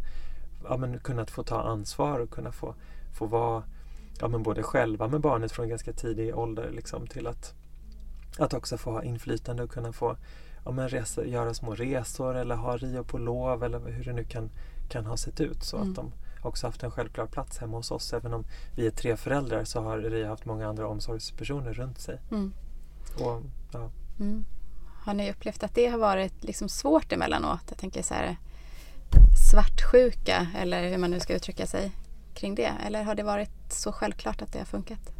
[0.68, 2.74] ja, men kunnat få ta ansvar och kunna få,
[3.18, 3.62] få vara
[4.20, 7.54] ja, men både själva med barnet från ganska tidig ålder liksom, till att,
[8.38, 10.16] att också få ha inflytande och kunna få
[10.64, 14.24] ja, men resa, göra små resor eller ha Rio på lov eller hur det nu
[14.24, 14.50] kan,
[14.88, 15.64] kan ha sett ut.
[15.64, 15.90] Så Mm.
[15.90, 18.12] att de också haft en självklar plats hemma hos oss.
[18.12, 18.44] Även om
[18.76, 22.20] vi är tre föräldrar så har Rio haft många andra omsorgspersoner runt sig.
[22.30, 22.52] Mm.
[23.20, 23.42] Och,
[23.72, 24.44] ja, Mm.
[25.10, 27.60] Har ni upplevt att det har varit liksom svårt emellanåt?
[27.68, 28.36] Jag tänker så här
[29.50, 31.92] svartsjuka eller hur man nu ska uttrycka sig
[32.34, 32.72] kring det.
[32.86, 35.12] Eller har det varit så självklart att det har funkat?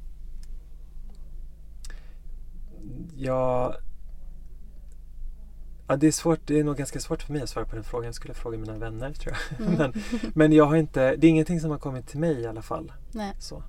[3.17, 3.75] Ja,
[5.89, 6.41] ja, det är svårt.
[6.47, 8.05] Det är nog ganska svårt för mig att svara på den frågan.
[8.05, 9.67] Jag skulle fråga mina vänner tror jag.
[9.67, 9.75] Mm.
[9.79, 10.03] men,
[10.35, 12.93] men jag har inte, det är ingenting som har kommit till mig i alla fall.
[13.13, 13.33] Nej.
[13.39, 13.63] Så.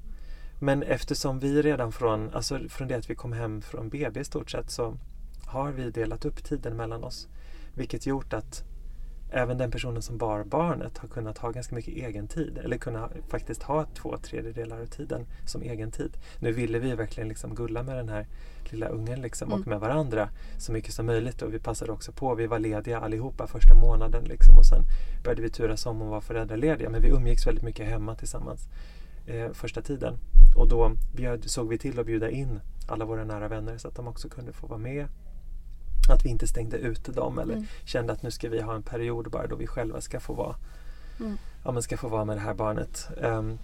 [0.60, 4.24] Men eftersom vi redan från, alltså från det att vi kom hem från BB i
[4.24, 4.98] stort sett så
[5.52, 7.28] har vi delat upp tiden mellan oss.
[7.74, 8.64] Vilket gjort att
[9.34, 12.58] även den personen som bar barnet har kunnat ha ganska mycket egen tid.
[12.58, 16.18] Eller kunna faktiskt ha två tredjedelar av tiden som egen tid.
[16.40, 18.28] Nu ville vi verkligen liksom gulla med den här
[18.70, 19.62] lilla ungen liksom Mm.
[19.62, 21.42] och med varandra så mycket som möjligt.
[21.42, 22.36] Och vi passade också på.
[22.36, 24.84] Vi var lediga allihopa första månaden liksom, och sen
[25.24, 26.90] började vi turas om att vara föräldralediga.
[26.90, 28.68] Men vi umgicks väldigt mycket hemma tillsammans
[29.28, 30.18] eh, första tiden.
[30.56, 33.96] Och då bjöd, såg vi till att bjuda in alla våra nära vänner så att
[33.96, 35.08] de också kunde få vara med.
[36.14, 37.66] Att vi inte stängde ute dem eller Mm.
[37.86, 40.56] kände att nu ska vi ha en period bara då vi själva ska få vara,
[41.20, 41.38] Mm.
[41.64, 43.08] ja, men ska få vara med det här barnet.
[43.22, 43.58] Ehm,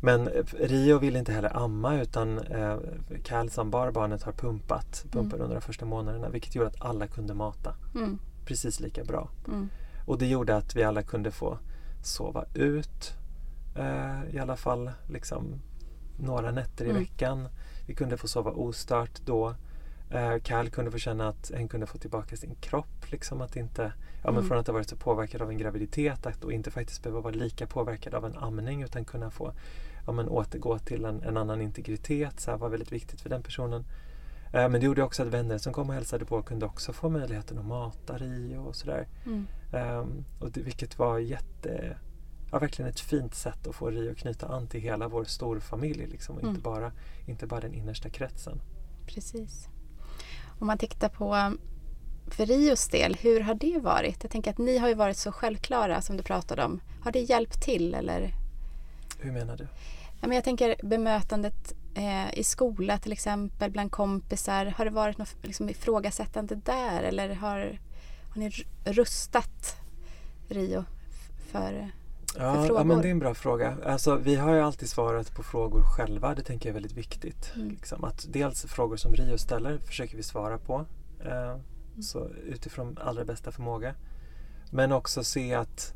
[0.00, 2.76] men eh, Rio vill inte heller amma utan uh,
[3.24, 7.06] Cal som bar barnet har pumpat, pumpade under de första månaderna vilket gjorde att alla
[7.06, 8.18] kunde mata Mm.
[8.46, 9.28] precis lika bra.
[9.48, 9.68] Mm.
[10.06, 11.58] Och det gjorde att vi alla kunde få
[12.02, 13.14] sova ut
[13.76, 15.44] eh, i alla fall liksom
[16.18, 17.02] några nätter i Mm.
[17.02, 17.48] veckan.
[17.86, 19.54] Vi kunde få sova ostört då.
[20.10, 23.10] Eh, Cal kunde få känna att en kunde få tillbaka sin kropp.
[23.10, 23.82] Liksom att inte,
[24.22, 24.48] ja, men Mm.
[24.48, 27.34] Från att ha varit så påverkad av en graviditet att då inte faktiskt behöva vara
[27.34, 29.52] lika påverkad av en amning utan kunna få
[30.06, 32.40] ja, men återgå till en, en annan integritet.
[32.40, 33.84] Så här var väldigt viktigt för den personen.
[34.52, 37.08] Eh, men det gjorde också att vänner som kom och hälsade på kunde också få
[37.08, 39.06] möjligheten att mata Rio och sådär.
[39.26, 39.46] Mm.
[39.72, 41.96] Ehm, och det, vilket var jätte,
[42.52, 46.06] ja, verkligen ett fint sätt att få Rio att knyta an till hela vår storfamilj
[46.06, 46.50] liksom, och Mm.
[46.54, 46.92] inte, bara,
[47.26, 48.60] inte bara den innersta kretsen.
[49.06, 49.68] Precis.
[50.58, 51.56] Om man tittar på
[52.30, 54.22] för Rios del, hur har det varit?
[54.22, 56.80] Jag tänker att ni har ju varit så självklara som du pratade om.
[57.04, 58.34] Har det hjälpt till eller?
[59.18, 59.66] Hur menar du?
[60.20, 64.66] Ja, men jag tänker bemötandet eh, i skola till exempel, bland kompisar.
[64.66, 67.78] Har det varit något liksom, ifrågasättande där eller har,
[68.34, 68.50] har ni
[68.84, 69.76] rustat
[70.48, 70.84] Rio
[71.52, 71.90] för...
[72.38, 73.76] Ja, ja, men det är en bra fråga.
[73.84, 76.34] Alltså, vi har ju alltid svarat på frågor själva.
[76.34, 77.52] Det tänker jag är väldigt viktigt.
[77.54, 77.68] Mm.
[77.68, 78.04] Liksom.
[78.04, 80.86] Att dels frågor som Rio ställer försöker vi svara på
[81.24, 81.56] eh,
[82.00, 83.94] så utifrån allra bästa förmåga.
[84.70, 85.94] Men också se att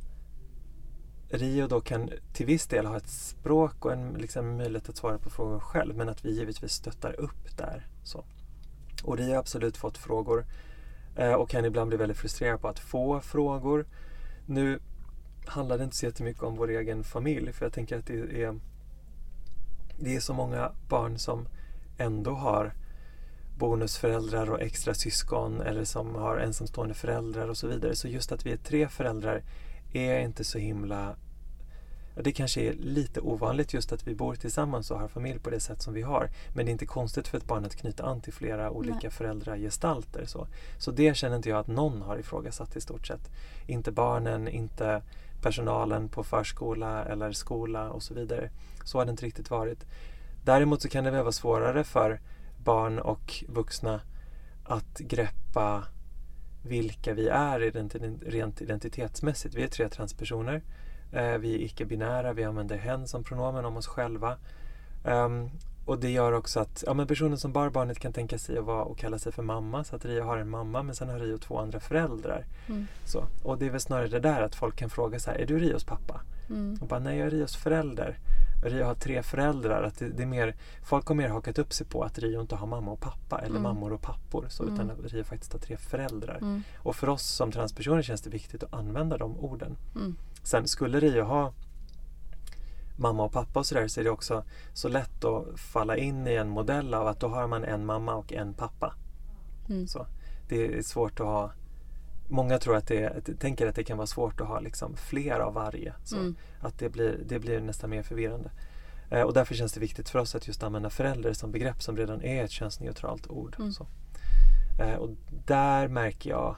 [1.29, 5.19] Rio då kan till viss del ha ett språk och en liksom, möjlighet att svara
[5.19, 7.87] på frågor själv men att vi givetvis stöttar upp där.
[8.05, 8.25] Så.
[9.05, 10.47] Och Rio har absolut fått frågor
[11.17, 13.87] eh, och kan ibland bli väldigt frustrerad på att få frågor.
[14.47, 14.81] Nu
[15.51, 18.61] handlar det inte så jättemycket om vår egen familj för jag tänker att det är,
[19.99, 21.49] det är så många barn som
[21.99, 22.73] ändå har
[23.59, 27.97] bonusföräldrar och extra syskon eller som har ensamstående föräldrar och så vidare.
[27.97, 29.43] Så just att vi är tre föräldrar
[29.93, 31.17] är inte så himla...
[32.15, 35.61] Det kanske är lite ovanligt just att vi bor tillsammans och har familj på det
[35.61, 36.31] sätt som vi har.
[36.55, 39.11] Men det är inte konstigt för ett barn att knyta an till flera olika Nej.
[39.11, 40.25] föräldragestalter.
[40.27, 40.47] Så.
[40.79, 43.31] så det känner inte jag att någon har ifrågasatt i stort sett.
[43.67, 45.03] Inte barnen, inte
[45.43, 48.51] personalen på förskola eller skola och så vidare.
[48.85, 49.87] Så har det inte riktigt varit.
[50.45, 52.21] Däremot så kan det väl vara svårare för
[52.57, 54.01] barn och vuxna
[54.65, 55.85] att greppa
[56.63, 57.61] vilka vi är
[58.31, 59.55] rent identitetsmässigt.
[59.55, 60.63] Vi är tre transpersoner.
[61.13, 64.37] Eh, vi är icke-binära, vi använder hen som pronomen om oss själva.
[65.05, 65.51] Ehm,
[65.91, 68.65] och det gör också att ja, men personen som bar barnet kan tänka sig att
[68.65, 69.85] vara och kalla sig för mamma.
[69.85, 72.47] Så att Rio har en mamma men sen har Rio två andra föräldrar.
[72.69, 72.87] Mm.
[73.05, 73.25] Så.
[73.43, 75.59] Och det är väl snarare det där att folk kan fråga så här, är du
[75.59, 76.21] Rios pappa?
[76.51, 76.79] Mm.
[76.81, 78.19] Och bara, nej jag är Rios förälder.
[78.65, 79.83] Rio har tre föräldrar.
[79.83, 82.55] Att det, det är mer, folk har mer hakat upp sig på att Rio inte
[82.55, 83.63] har mamma och pappa eller Mm.
[83.63, 84.47] mammor och pappor.
[84.49, 84.75] Så, Mm.
[84.75, 86.37] Utan att Rio faktiskt har tre föräldrar.
[86.37, 86.63] Mm.
[86.79, 89.77] Och för oss som transpersoner känns det viktigt att använda de orden.
[89.95, 90.17] Mm.
[90.43, 91.53] Sen skulle Rio ha
[93.01, 96.35] mamma och pappa och sådär så är det också så lätt att falla in i
[96.35, 98.95] en modell av att då har man en mamma och en pappa.
[99.69, 99.87] Mm.
[99.87, 100.07] Så.
[100.49, 101.53] Det är svårt att ha
[102.33, 105.55] Många tror att det, tänker att det kan vara svårt att ha liksom fler av
[105.55, 105.95] varje.
[106.05, 106.37] Så Mm.
[106.61, 108.51] Att det blir, det blir nästan mer förvirrande.
[109.11, 111.97] Eh, och därför känns det viktigt för oss att just använda förälder som begrepp som
[111.97, 113.57] redan är ett könsneutralt ord.
[113.59, 113.73] Mm.
[113.73, 113.87] Så.
[114.81, 115.11] Eh, och
[115.47, 116.57] där märker jag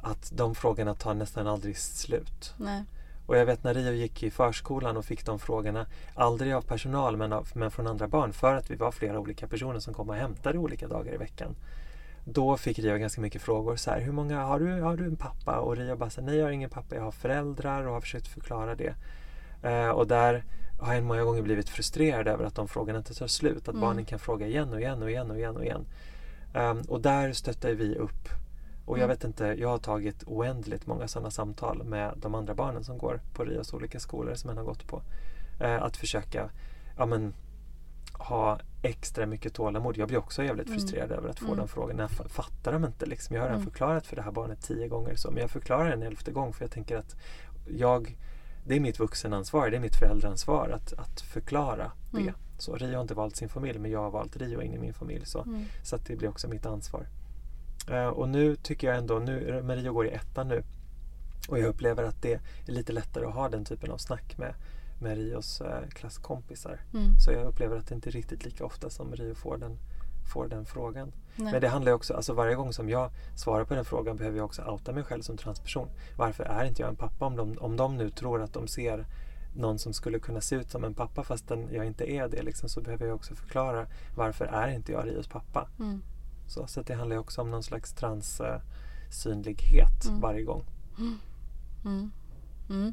[0.00, 2.54] att de frågorna tar nästan aldrig slut.
[2.56, 2.84] Nej.
[3.26, 7.16] Och jag vet när Rio gick i förskolan och fick de frågorna, aldrig av personal
[7.16, 10.08] men, av, men från andra barn för att vi var flera olika personer som kom
[10.08, 11.56] och hämtade olika dagar i veckan.
[12.24, 15.16] Då fick Rio ganska mycket frågor så här, hur många, har du, har du en
[15.16, 15.58] pappa?
[15.58, 18.00] Och Rio bara så här, nej jag har ingen pappa, jag har föräldrar och har
[18.00, 18.94] försökt förklara det.
[19.62, 20.44] Eh, och där
[20.80, 23.68] har jag många gånger blivit frustrerad över att de frågorna inte tar slut.
[23.68, 23.80] Att Mm.
[23.80, 25.86] barnen kan fråga igen och igen och igen och igen och igen.
[26.54, 28.28] Ehm, och där stöttar vi upp.
[28.86, 29.16] Och jag Mm.
[29.16, 33.20] vet inte, jag har tagit oändligt många sådana samtal med de andra barnen som går
[33.34, 35.02] på Rios olika skolor som en har gått på.
[35.60, 36.50] Eh, att försöka
[36.96, 37.34] ja, men,
[38.12, 39.96] ha extra mycket tålamod.
[39.96, 40.78] Jag blir också jävligt Mm.
[40.78, 41.58] frustrerad över att få Mm.
[41.58, 42.02] de frågorna.
[42.02, 43.36] Jag fa- fattar de inte liksom.
[43.36, 43.70] Jag har redan Mm.
[43.70, 45.30] förklarat för det här barnet tio gånger så.
[45.30, 47.16] Men jag förklarar en elfte gång för jag tänker att
[47.68, 48.16] jag,
[48.66, 52.18] det är mitt vuxenansvar, det är mitt föräldraansvar att, att förklara det.
[52.20, 52.34] Mm.
[52.58, 54.94] Så Rio har inte valt sin familj men jag har valt Rio in i min
[54.94, 55.26] familj.
[55.26, 55.64] Så, Mm.
[55.82, 57.06] så det blir också mitt ansvar.
[57.88, 60.62] Eh, och nu tycker jag ändå, nu, men Rio går i ettan nu.
[61.48, 62.32] Och jag upplever att det
[62.66, 64.54] är lite lättare att ha den typen av snack med,
[65.00, 66.80] med Rios eh, klasskompisar.
[66.94, 67.18] Mm.
[67.18, 69.78] Så jag upplever att det inte är riktigt lika ofta som Rio får den,
[70.32, 71.12] får den frågan.
[71.36, 71.52] Nej.
[71.52, 74.44] Men det handlar också, alltså varje gång som jag svarar på den frågan behöver jag
[74.44, 75.88] också outa mig själv som transperson.
[76.16, 79.06] Varför är inte jag en pappa om de, om de nu tror att de ser
[79.54, 82.68] någon som skulle kunna se ut som en pappa fastän jag inte är det liksom,
[82.68, 85.68] så behöver jag också förklara varför är inte jag Rios pappa.
[85.78, 86.02] Mm.
[86.46, 90.20] Så, så det handlar också om någon slags transsynlighet Mm.
[90.20, 90.64] varje gång.
[90.98, 91.18] Mm.
[92.70, 92.92] Mm.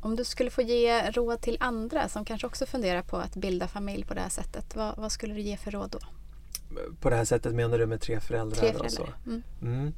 [0.00, 3.68] Om du skulle få ge råd till andra som kanske också funderar på att bilda
[3.68, 5.98] familj på det här sättet, vad, vad skulle du ge för råd då?
[7.00, 8.58] På det här sättet menar du med tre föräldrar?
[8.58, 8.96] Tre och så?
[8.96, 9.16] föräldrar.
[9.26, 9.42] Mm.
[9.62, 9.92] Mm.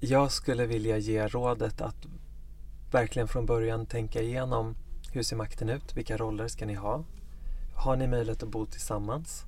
[0.00, 1.96] Jag skulle vilja ge rådet att
[2.92, 4.74] verkligen från början tänka igenom
[5.12, 5.96] hur ser makten ut?
[5.96, 7.04] Vilka roller ska ni ha?
[7.74, 9.44] Har ni möjlighet att bo tillsammans?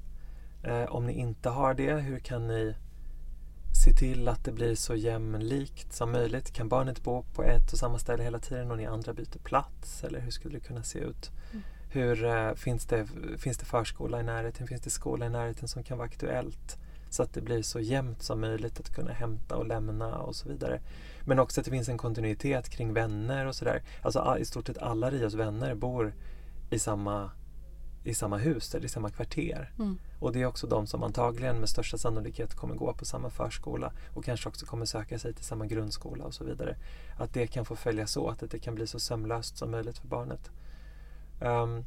[0.67, 2.75] Eh, om ni inte har det, hur kan ni
[3.85, 6.53] se till att det blir så jämlikt som möjligt?
[6.53, 10.05] Kan barnet bo på ett och samma ställe hela tiden och ni andra byter plats?
[10.05, 11.31] Eller hur skulle det kunna se ut?
[11.53, 11.63] Mm.
[11.91, 13.07] Hur, eh, finns, det,
[13.39, 14.67] finns det förskola i närheten?
[14.67, 16.79] Finns det skola i närheten som kan vara aktuellt?
[17.11, 20.49] Så att det blir så jämnt som möjligt att kunna hämta och lämna och så
[20.49, 20.81] vidare.
[21.25, 23.83] Men också att det finns en kontinuitet kring vänner och sådär.
[24.03, 26.15] Alltså i stort sett alla Rios vänner bor
[26.71, 27.31] i samma,
[28.07, 29.71] i samma hus eller i samma kvarter.
[29.79, 29.99] Mm.
[30.19, 33.93] Och det är också de som antagligen med största sannolikhet kommer gå på samma förskola
[34.15, 36.77] och kanske också kommer söka sig till samma grundskola och så vidare.
[37.17, 40.09] Att det kan få följas åt, att det kan bli så sömlöst som möjligt för
[40.09, 40.51] barnet.
[41.41, 41.85] Um,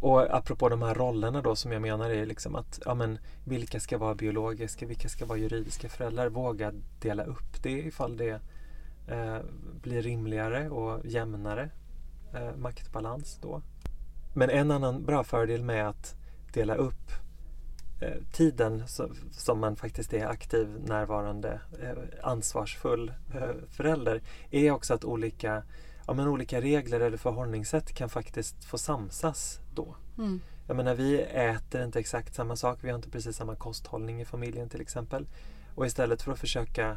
[0.00, 3.80] och apropå de här rollerna då som jag menar är liksom att ja, men, vilka
[3.80, 6.28] ska vara biologiska, vilka ska vara juridiska föräldrar?
[6.28, 8.40] Våga dela upp det ifall det
[9.08, 9.38] eh,
[9.82, 11.70] blir rimligare och jämnare
[12.34, 13.62] eh, maktbalans då.
[14.34, 16.14] Men en annan bra fördel med att
[16.52, 17.10] dela upp
[18.00, 18.82] eh, tiden
[19.32, 25.62] som man faktiskt är aktiv, närvarande, eh, ansvarsfull eh, förälder är också att olika
[26.06, 29.96] ja, men olika regler eller förhållningssätt kan faktiskt få samsas då.
[30.18, 30.40] Mm.
[30.66, 32.78] Jag menar, vi äter inte exakt samma sak.
[32.82, 35.26] Vi har inte precis samma kosthållning i familjen till exempel.
[35.74, 36.96] Och istället för att försöka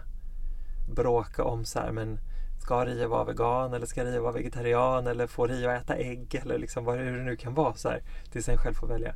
[0.95, 2.19] bråka om så här, men
[2.63, 6.57] ska Ria vara vegan eller ska Ria vara vegetarian eller får Ria äta ägg eller
[6.57, 9.13] liksom vad hur det nu kan vara så här, tills en själv får välja.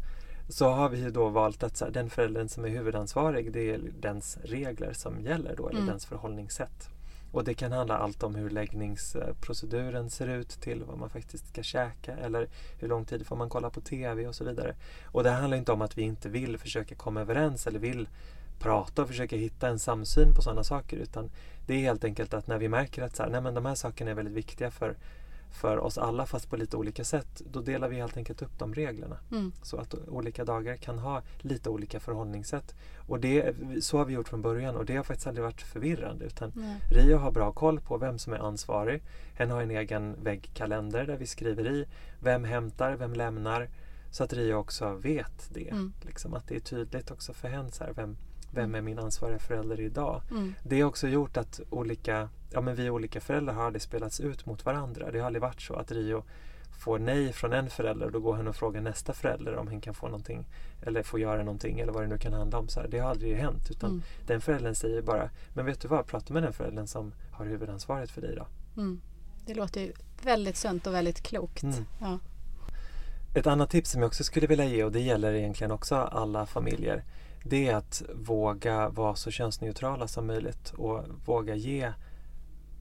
[0.49, 3.71] Så har vi ju då valt att så här, den föräldern som är huvudansvarig det
[3.71, 5.89] är dens regler som gäller då eller mm.
[5.89, 6.89] dens förhållningssätt.
[7.31, 11.63] Och det kan handla allt om hur läggningsproceduren ser ut till vad man faktiskt ska
[11.63, 12.47] käka eller
[12.79, 14.75] hur lång tid får man kolla på TV och så vidare.
[15.05, 18.07] Och det handlar inte om att vi inte vill försöka komma överens eller vill
[18.59, 21.29] prata och försöka hitta en samsyn på sådana saker utan
[21.65, 23.75] det är helt enkelt att när vi märker att så här, nej men de här
[23.75, 24.95] sakerna är väldigt viktiga för
[25.51, 28.73] för oss alla fast på lite olika sätt, då delar vi helt enkelt upp de
[28.73, 29.17] reglerna.
[29.31, 29.51] Mm.
[29.61, 32.75] Så att olika dagar kan ha lite olika förhållningssätt.
[33.07, 36.25] Och det, så har vi gjort från början och det har faktiskt aldrig varit förvirrande.
[36.25, 36.79] Utan Nej.
[36.91, 39.01] Rio har bra koll på vem som är ansvarig.
[39.33, 41.85] Hen har en egen väggkalender där vi skriver i
[42.19, 43.69] vem hämtar, vem lämnar.
[44.11, 45.69] Så att Rio också vet det.
[45.69, 45.93] Mm.
[46.01, 47.47] Liksom att det är tydligt också för.
[47.71, 48.17] Så här, vem,
[48.57, 50.21] vem är min ansvariga förälder idag?
[50.31, 50.53] Mm.
[50.63, 54.45] Det har också gjort att olika, ja, men vi olika föräldrar har aldrig spelats ut
[54.45, 55.11] mot varandra.
[55.11, 56.23] Det har aldrig varit så att Rio
[56.79, 59.81] får nej från en förälder och då går han och frågar nästa förälder om han
[59.81, 60.47] kan få någonting
[60.81, 62.67] eller få göra någonting eller vad det nu kan handla om.
[62.67, 64.03] Så här, det har aldrig hänt utan Mm.
[64.27, 68.11] den föräldern säger bara Men vet du vad, prata med den föräldern som har huvudansvaret
[68.11, 68.47] för dig då.
[68.81, 69.01] Mm.
[69.45, 69.93] Det låter ju
[70.23, 71.63] väldigt sunt och väldigt klokt.
[71.63, 71.85] Mm.
[72.01, 72.19] Ja.
[73.35, 76.45] Ett annat tips som jag också skulle vilja ge och det gäller egentligen också alla
[76.45, 77.03] familjer
[77.49, 81.93] det är att våga vara så könsneutrala som möjligt och våga ge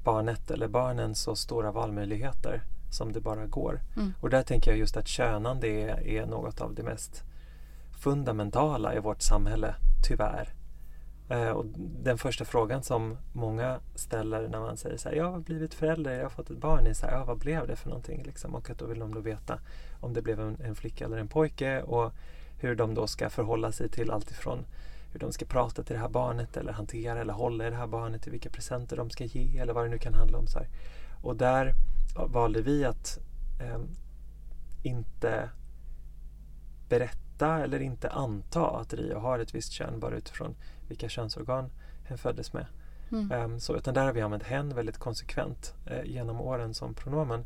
[0.05, 3.81] barnet eller barnen så stora valmöjligheter som det bara går.
[3.97, 4.15] Mm.
[4.21, 7.23] Och där tänker jag just att könande är, är något av det mest
[8.01, 9.75] fundamentala i vårt samhälle,
[10.09, 10.53] tyvärr.
[11.29, 11.67] Eh, och
[12.03, 16.15] den första frågan som många ställer när man säger så här, jag har blivit förälder,
[16.15, 18.23] jag har fått ett barn, är så här, ja, vad blev det för någonting?
[18.23, 18.55] Liksom.
[18.55, 19.59] Och att då vill de då veta
[20.01, 22.13] om det blev en, en flicka eller en pojke och
[22.59, 24.67] hur de då ska förhålla sig till allt ifrån
[25.13, 27.87] hur de ska prata till det här barnet eller hantera eller hålla i det här
[27.87, 30.47] barnet, vilka presenter de ska ge eller vad det nu kan handla om.
[30.47, 30.69] Så här.
[31.23, 31.75] Och där
[32.27, 33.19] valde vi att
[33.61, 33.81] eh,
[34.83, 35.51] inte
[36.89, 40.55] berätta eller inte anta att Rio har ett visst kön bara utifrån
[40.89, 41.71] vilka könsorgan
[42.05, 42.67] hen föddes med.
[43.13, 43.33] Mm.
[43.33, 47.45] Um, så, utan där har vi använt hen väldigt konsekvent eh, genom åren som pronomen.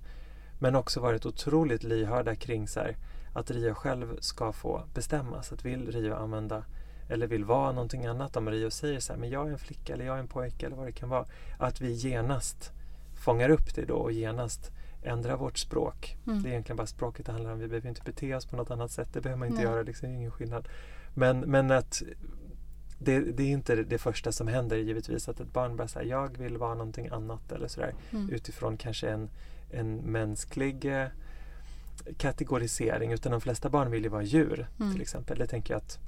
[0.58, 2.96] Men också varit otroligt lyhörda kring så här,
[3.32, 5.42] att Rio själv ska få bestämma.
[5.42, 6.64] Så att vill Rio använda
[7.08, 9.92] eller vill vara någonting annat, om Rio säger så här, men jag är en flicka
[9.92, 11.24] eller jag är en pojke eller vad det kan vara.
[11.58, 12.72] Att vi genast
[13.24, 14.70] fångar upp det då och genast
[15.02, 16.16] ändrar vårt språk.
[16.26, 16.42] Mm.
[16.42, 17.58] Det är egentligen bara språket det handlar om.
[17.58, 19.08] Vi behöver inte bete oss på något annat sätt.
[19.12, 19.72] Det behöver man inte Nej.
[19.72, 20.68] göra, liksom, det är ingen skillnad.
[21.14, 22.02] Men, men att
[22.98, 26.38] det, det är inte det första som händer givetvis att ett barn bara säger jag
[26.38, 28.30] vill vara någonting annat eller sådär Mm.
[28.30, 29.30] utifrån kanske en,
[29.70, 31.06] en mänsklig eh,
[32.16, 34.92] kategorisering utan de flesta barn vill ju vara djur Mm.
[34.92, 35.38] till exempel.
[35.38, 35.98] Det tänker jag att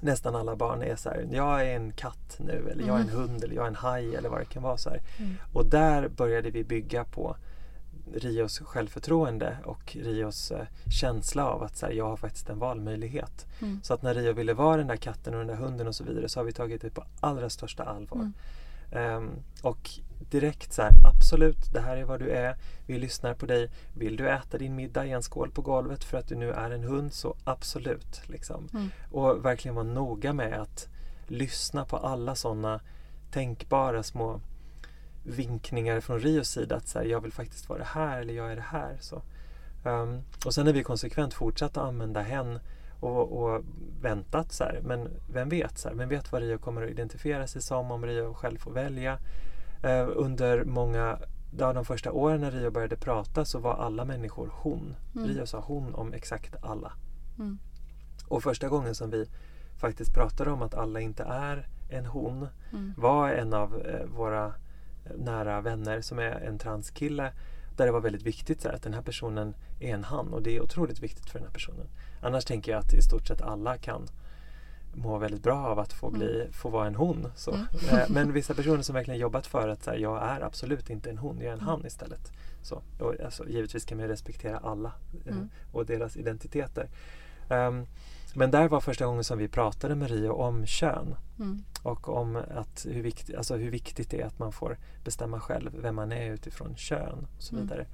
[0.00, 3.08] nästan alla barn är så här, jag är en katt nu eller jag är en
[3.08, 3.20] Mm.
[3.20, 4.76] hund eller jag är en haj eller vad det kan vara.
[4.76, 4.90] så.
[4.90, 5.34] Mm.
[5.52, 7.36] Och där började vi bygga på
[8.14, 10.66] Rios självförtroende och Rios eh,
[11.00, 13.46] känsla av att så här, jag har faktiskt en valmöjlighet.
[13.62, 13.80] Mm.
[13.82, 16.04] Så att när Rio ville vara den där katten och den där hunden och så
[16.04, 18.16] vidare så har vi tagit det på allra största allvar.
[18.18, 18.32] Mm.
[18.92, 19.30] Ehm,
[19.62, 19.90] och
[20.30, 22.56] direkt så här, absolut, det här är vad du är.
[22.86, 23.70] Vi lyssnar på dig.
[23.94, 26.70] Vill du äta din middag i en skål på golvet för att du nu är
[26.70, 28.22] en hund så absolut.
[28.26, 28.68] Liksom.
[28.72, 28.90] Mm.
[29.10, 30.88] Och verkligen vara noga med att
[31.26, 32.80] lyssna på alla sådana
[33.30, 34.40] tänkbara små
[35.24, 38.52] vinkningar från Rios sida att så här, jag vill faktiskt vara det här eller jag
[38.52, 38.96] är det här.
[39.00, 39.22] Så.
[39.84, 42.58] Ehm, och sen har vi konsekvent fortsatt att använda hen
[43.00, 43.64] och, och
[44.00, 45.78] väntat så här, men vem vet?
[45.78, 48.72] Så här, vem vet vad Rio kommer att identifiera sig som om Rio själv får
[48.72, 49.18] välja?
[49.82, 51.18] Eh, under många
[51.58, 54.94] ja, de första åren när Rio började prata så var alla människor hon.
[55.14, 55.28] Mm.
[55.28, 56.92] Rio sa hon om exakt alla.
[57.38, 57.58] Mm.
[58.28, 59.26] Och första gången som vi
[59.78, 62.48] faktiskt pratade om att alla inte är en hon.
[62.72, 62.94] Mm.
[62.96, 64.54] Var en av eh, våra
[65.16, 67.32] nära vänner som är en transkille
[67.76, 70.42] där det var väldigt viktigt så här, att den här personen är en han och
[70.42, 71.86] det är otroligt viktigt för den här personen.
[72.20, 74.06] Annars tänker jag att i stort sett alla kan
[74.94, 77.26] må väldigt bra av att få, bli, få vara en hon.
[77.36, 77.50] Så.
[77.54, 77.66] Mm.
[77.90, 81.10] Eh, Men vissa personer som verkligen jobbat för att så här, jag är absolut inte
[81.10, 81.66] en hon, jag är en Mm.
[81.68, 82.32] han istället.
[82.62, 84.92] Så, och, alltså, givetvis kan man respektera alla
[85.26, 85.50] eh, Mm.
[85.72, 86.88] och deras identiteter.
[87.48, 87.86] Ehm,
[88.34, 91.62] men där var första gången som vi pratade med Rio om kön Mm.
[91.82, 95.70] och om att hur, vikt, alltså hur viktigt det är att man får bestämma själv
[95.82, 97.66] vem man är utifrån kön och så Mm.
[97.66, 97.86] vidare.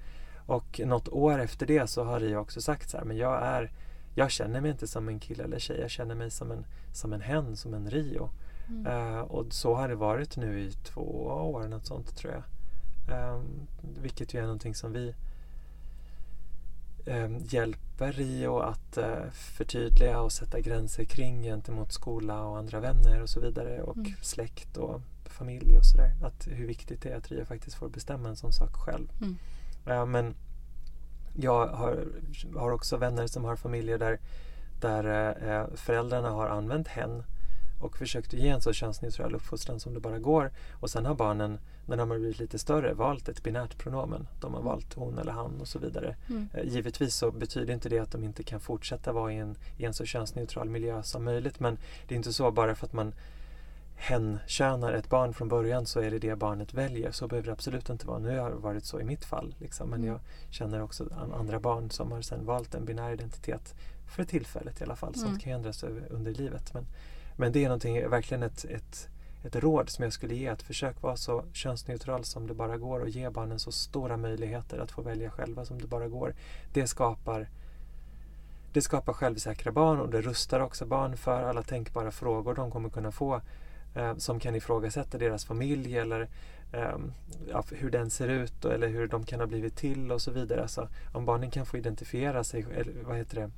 [0.47, 3.71] Och något år efter det så har Rio också sagt så här, men jag är
[4.19, 7.13] jag känner mig inte som en kille eller tjej, jag känner mig som en, som
[7.13, 8.31] en hen, som en Rio.
[8.69, 8.87] Mm.
[8.87, 12.43] Eh, och så har det varit nu i två år, något sånt tror jag.
[13.17, 13.67] Ehm,
[14.03, 15.15] vilket ju är någonting som vi
[17.07, 23.23] ehm, hjälper Rio att eh, förtydliga och sätta gränser kring gentemot skola och andra vänner
[23.23, 24.13] och så vidare och Mm.
[24.23, 26.13] släkt och familj och sådär.
[26.47, 29.09] Hur viktigt det är att Rio faktiskt får bestämma en sån sak själv.
[29.21, 29.37] Mm.
[29.85, 30.35] Ja, men
[31.37, 32.05] jag har,
[32.57, 34.19] har också vänner som har familjer där,
[34.81, 37.23] där eh, föräldrarna har använt hen
[37.81, 40.51] och försökt ge en så könsneutral uppfostran som det bara går.
[40.73, 44.29] Och sen har barnen, när de har blivit lite större, valt ett binärt pronomen.
[44.41, 46.17] De har valt hon eller han och så vidare.
[46.29, 46.49] Mm.
[46.55, 49.85] Eh, Givetvis så betyder inte det att de inte kan fortsätta vara i en, i
[49.85, 51.61] en så könsneutral miljö som möjligt.
[51.61, 51.79] Men
[52.09, 53.13] det är inte så bara för att man
[53.97, 57.11] hen-könar ett barn från början så är det det barnet väljer.
[57.13, 58.19] Så behöver det absolut inte vara.
[58.19, 59.55] Nu har det varit så i mitt fall.
[59.59, 59.91] Liksom.
[59.91, 60.11] Men Mm.
[60.11, 60.21] jag
[60.51, 63.75] känner också an- andra barn som har sen valt en binär identitet
[64.17, 65.15] för tillfället i alla fall.
[65.15, 65.39] Sånt Mm.
[65.39, 66.75] kan ju ändras under livet.
[66.75, 66.87] Men,
[67.37, 69.09] men det är någonting, verkligen ett, ett,
[69.45, 70.49] ett råd som jag skulle ge.
[70.49, 74.79] Att försök vara så könsneutral som det bara går och ge barnen så stora möjligheter
[74.79, 76.35] att få välja själva som det bara går.
[76.73, 77.49] Det skapar
[78.73, 82.89] det skapar självsäkra barn och det rustar också barn för alla tänkbara frågor de kommer
[82.89, 83.41] kunna få
[83.97, 86.29] eh, som kan ifrågasätta deras familj eller
[87.51, 90.31] ja, hur den ser ut och, eller hur de kan ha blivit till och så
[90.31, 90.63] vidare.
[90.63, 93.51] Alltså, om barnen kan få identifiera sig, eller vad heter det?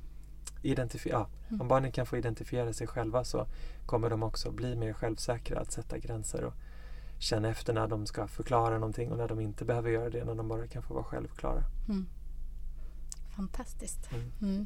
[0.69, 1.61] Identifi- ja, Mm.
[1.61, 3.47] Om barnen kan få identifiera sig själva så
[3.85, 6.53] kommer de också bli mer självsäkra att sätta gränser och
[7.19, 10.35] känna efter när de ska förklara någonting och när de inte behöver göra det, när
[10.35, 11.63] de bara kan få vara självklara.
[11.87, 12.07] Mm.
[13.35, 14.09] Fantastiskt.
[14.11, 14.31] Mm.
[14.41, 14.65] Mm.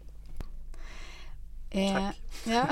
[1.69, 2.21] Eh, Tack.
[2.45, 2.67] ja.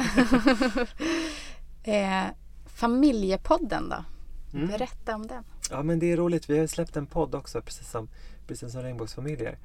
[1.94, 2.28] eh,
[2.76, 4.04] familjepodden då?
[4.54, 4.68] Mm.
[4.68, 5.44] Berätta om den.
[5.70, 8.10] Ja men det är roligt, vi har släppt en podd också precis som,
[8.48, 9.58] precis som Regnbågsfamiljer.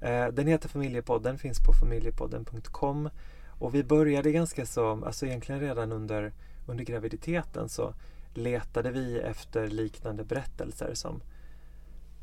[0.00, 3.10] Eh, den heter Familjepodden, finns på familjepodden.com
[3.58, 6.32] och vi började ganska så, alltså egentligen redan under,
[6.66, 7.94] under graviditeten så
[8.34, 11.22] letade vi efter liknande berättelser som,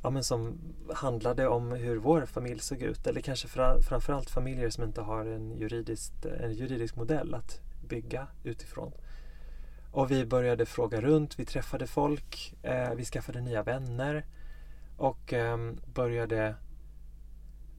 [0.03, 0.57] ja, men som
[0.93, 5.25] handlade om hur vår familj såg ut eller kanske fra, framförallt familjer som inte har
[5.25, 8.91] en, juridiskt, en juridisk modell att bygga utifrån.
[9.91, 14.25] Och vi började fråga runt, vi träffade folk, eh, vi skaffade nya vänner
[14.97, 15.57] och eh,
[15.93, 16.55] började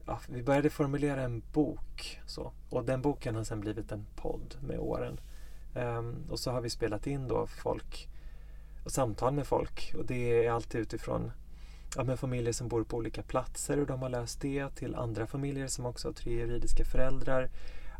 [0.05, 2.21] ja, vi började formulera en bok.
[2.25, 2.51] Så.
[2.69, 5.19] Och den boken har sen blivit en podd med åren.
[5.75, 8.07] Ehm, och så har vi spelat in då folk
[8.85, 9.93] och samtal med folk.
[9.97, 11.31] Och det är alltid utifrån
[11.95, 15.27] ja, men familjer som bor på olika platser och de har löst det till andra
[15.27, 17.49] familjer som också har tre juridiska föräldrar.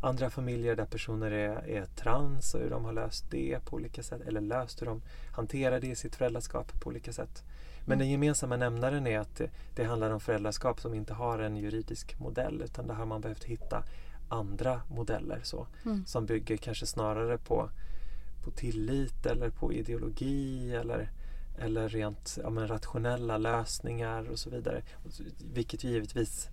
[0.01, 4.03] Andra familjer där personer är, är trans och hur de har löst det på olika
[4.03, 4.21] sätt.
[4.21, 7.43] Eller löst hur de hanterar det i sitt föräldraskap på olika sätt.
[7.85, 11.57] Men den gemensamma nämnaren är att det, det handlar om föräldraskap som inte har en
[11.57, 13.83] juridisk modell utan där har man behövt hitta
[14.29, 16.05] andra modeller så, Mm.
[16.05, 17.69] som bygger kanske snarare på,
[18.43, 21.11] på tillit eller på ideologi eller,
[21.57, 24.81] eller rent ja, men rationella lösningar och så vidare.
[25.53, 26.49] Vilket givetvis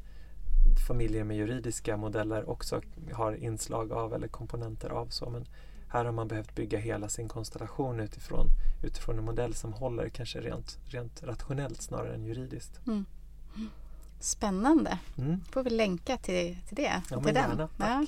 [0.87, 2.81] familjer med juridiska modeller också
[3.13, 5.07] har inslag av eller komponenter av.
[5.07, 5.47] så Men
[5.89, 8.47] här har man behövt bygga hela sin konstellation utifrån,
[8.83, 12.87] utifrån en modell som håller kanske rent, rent rationellt snarare än juridiskt.
[12.87, 13.05] Mm.
[14.21, 14.99] Spännande.
[15.19, 15.41] Mm.
[15.51, 17.03] får vi länka till, till det.
[17.11, 17.35] Ja, till den.
[17.35, 17.69] gärna.
[17.79, 18.07] Ja.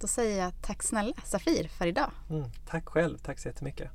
[0.00, 2.10] Då säger jag tack snälla Safir för idag.
[2.30, 2.44] Mm.
[2.66, 3.18] Tack själv.
[3.18, 3.90] Tack så jättemycket.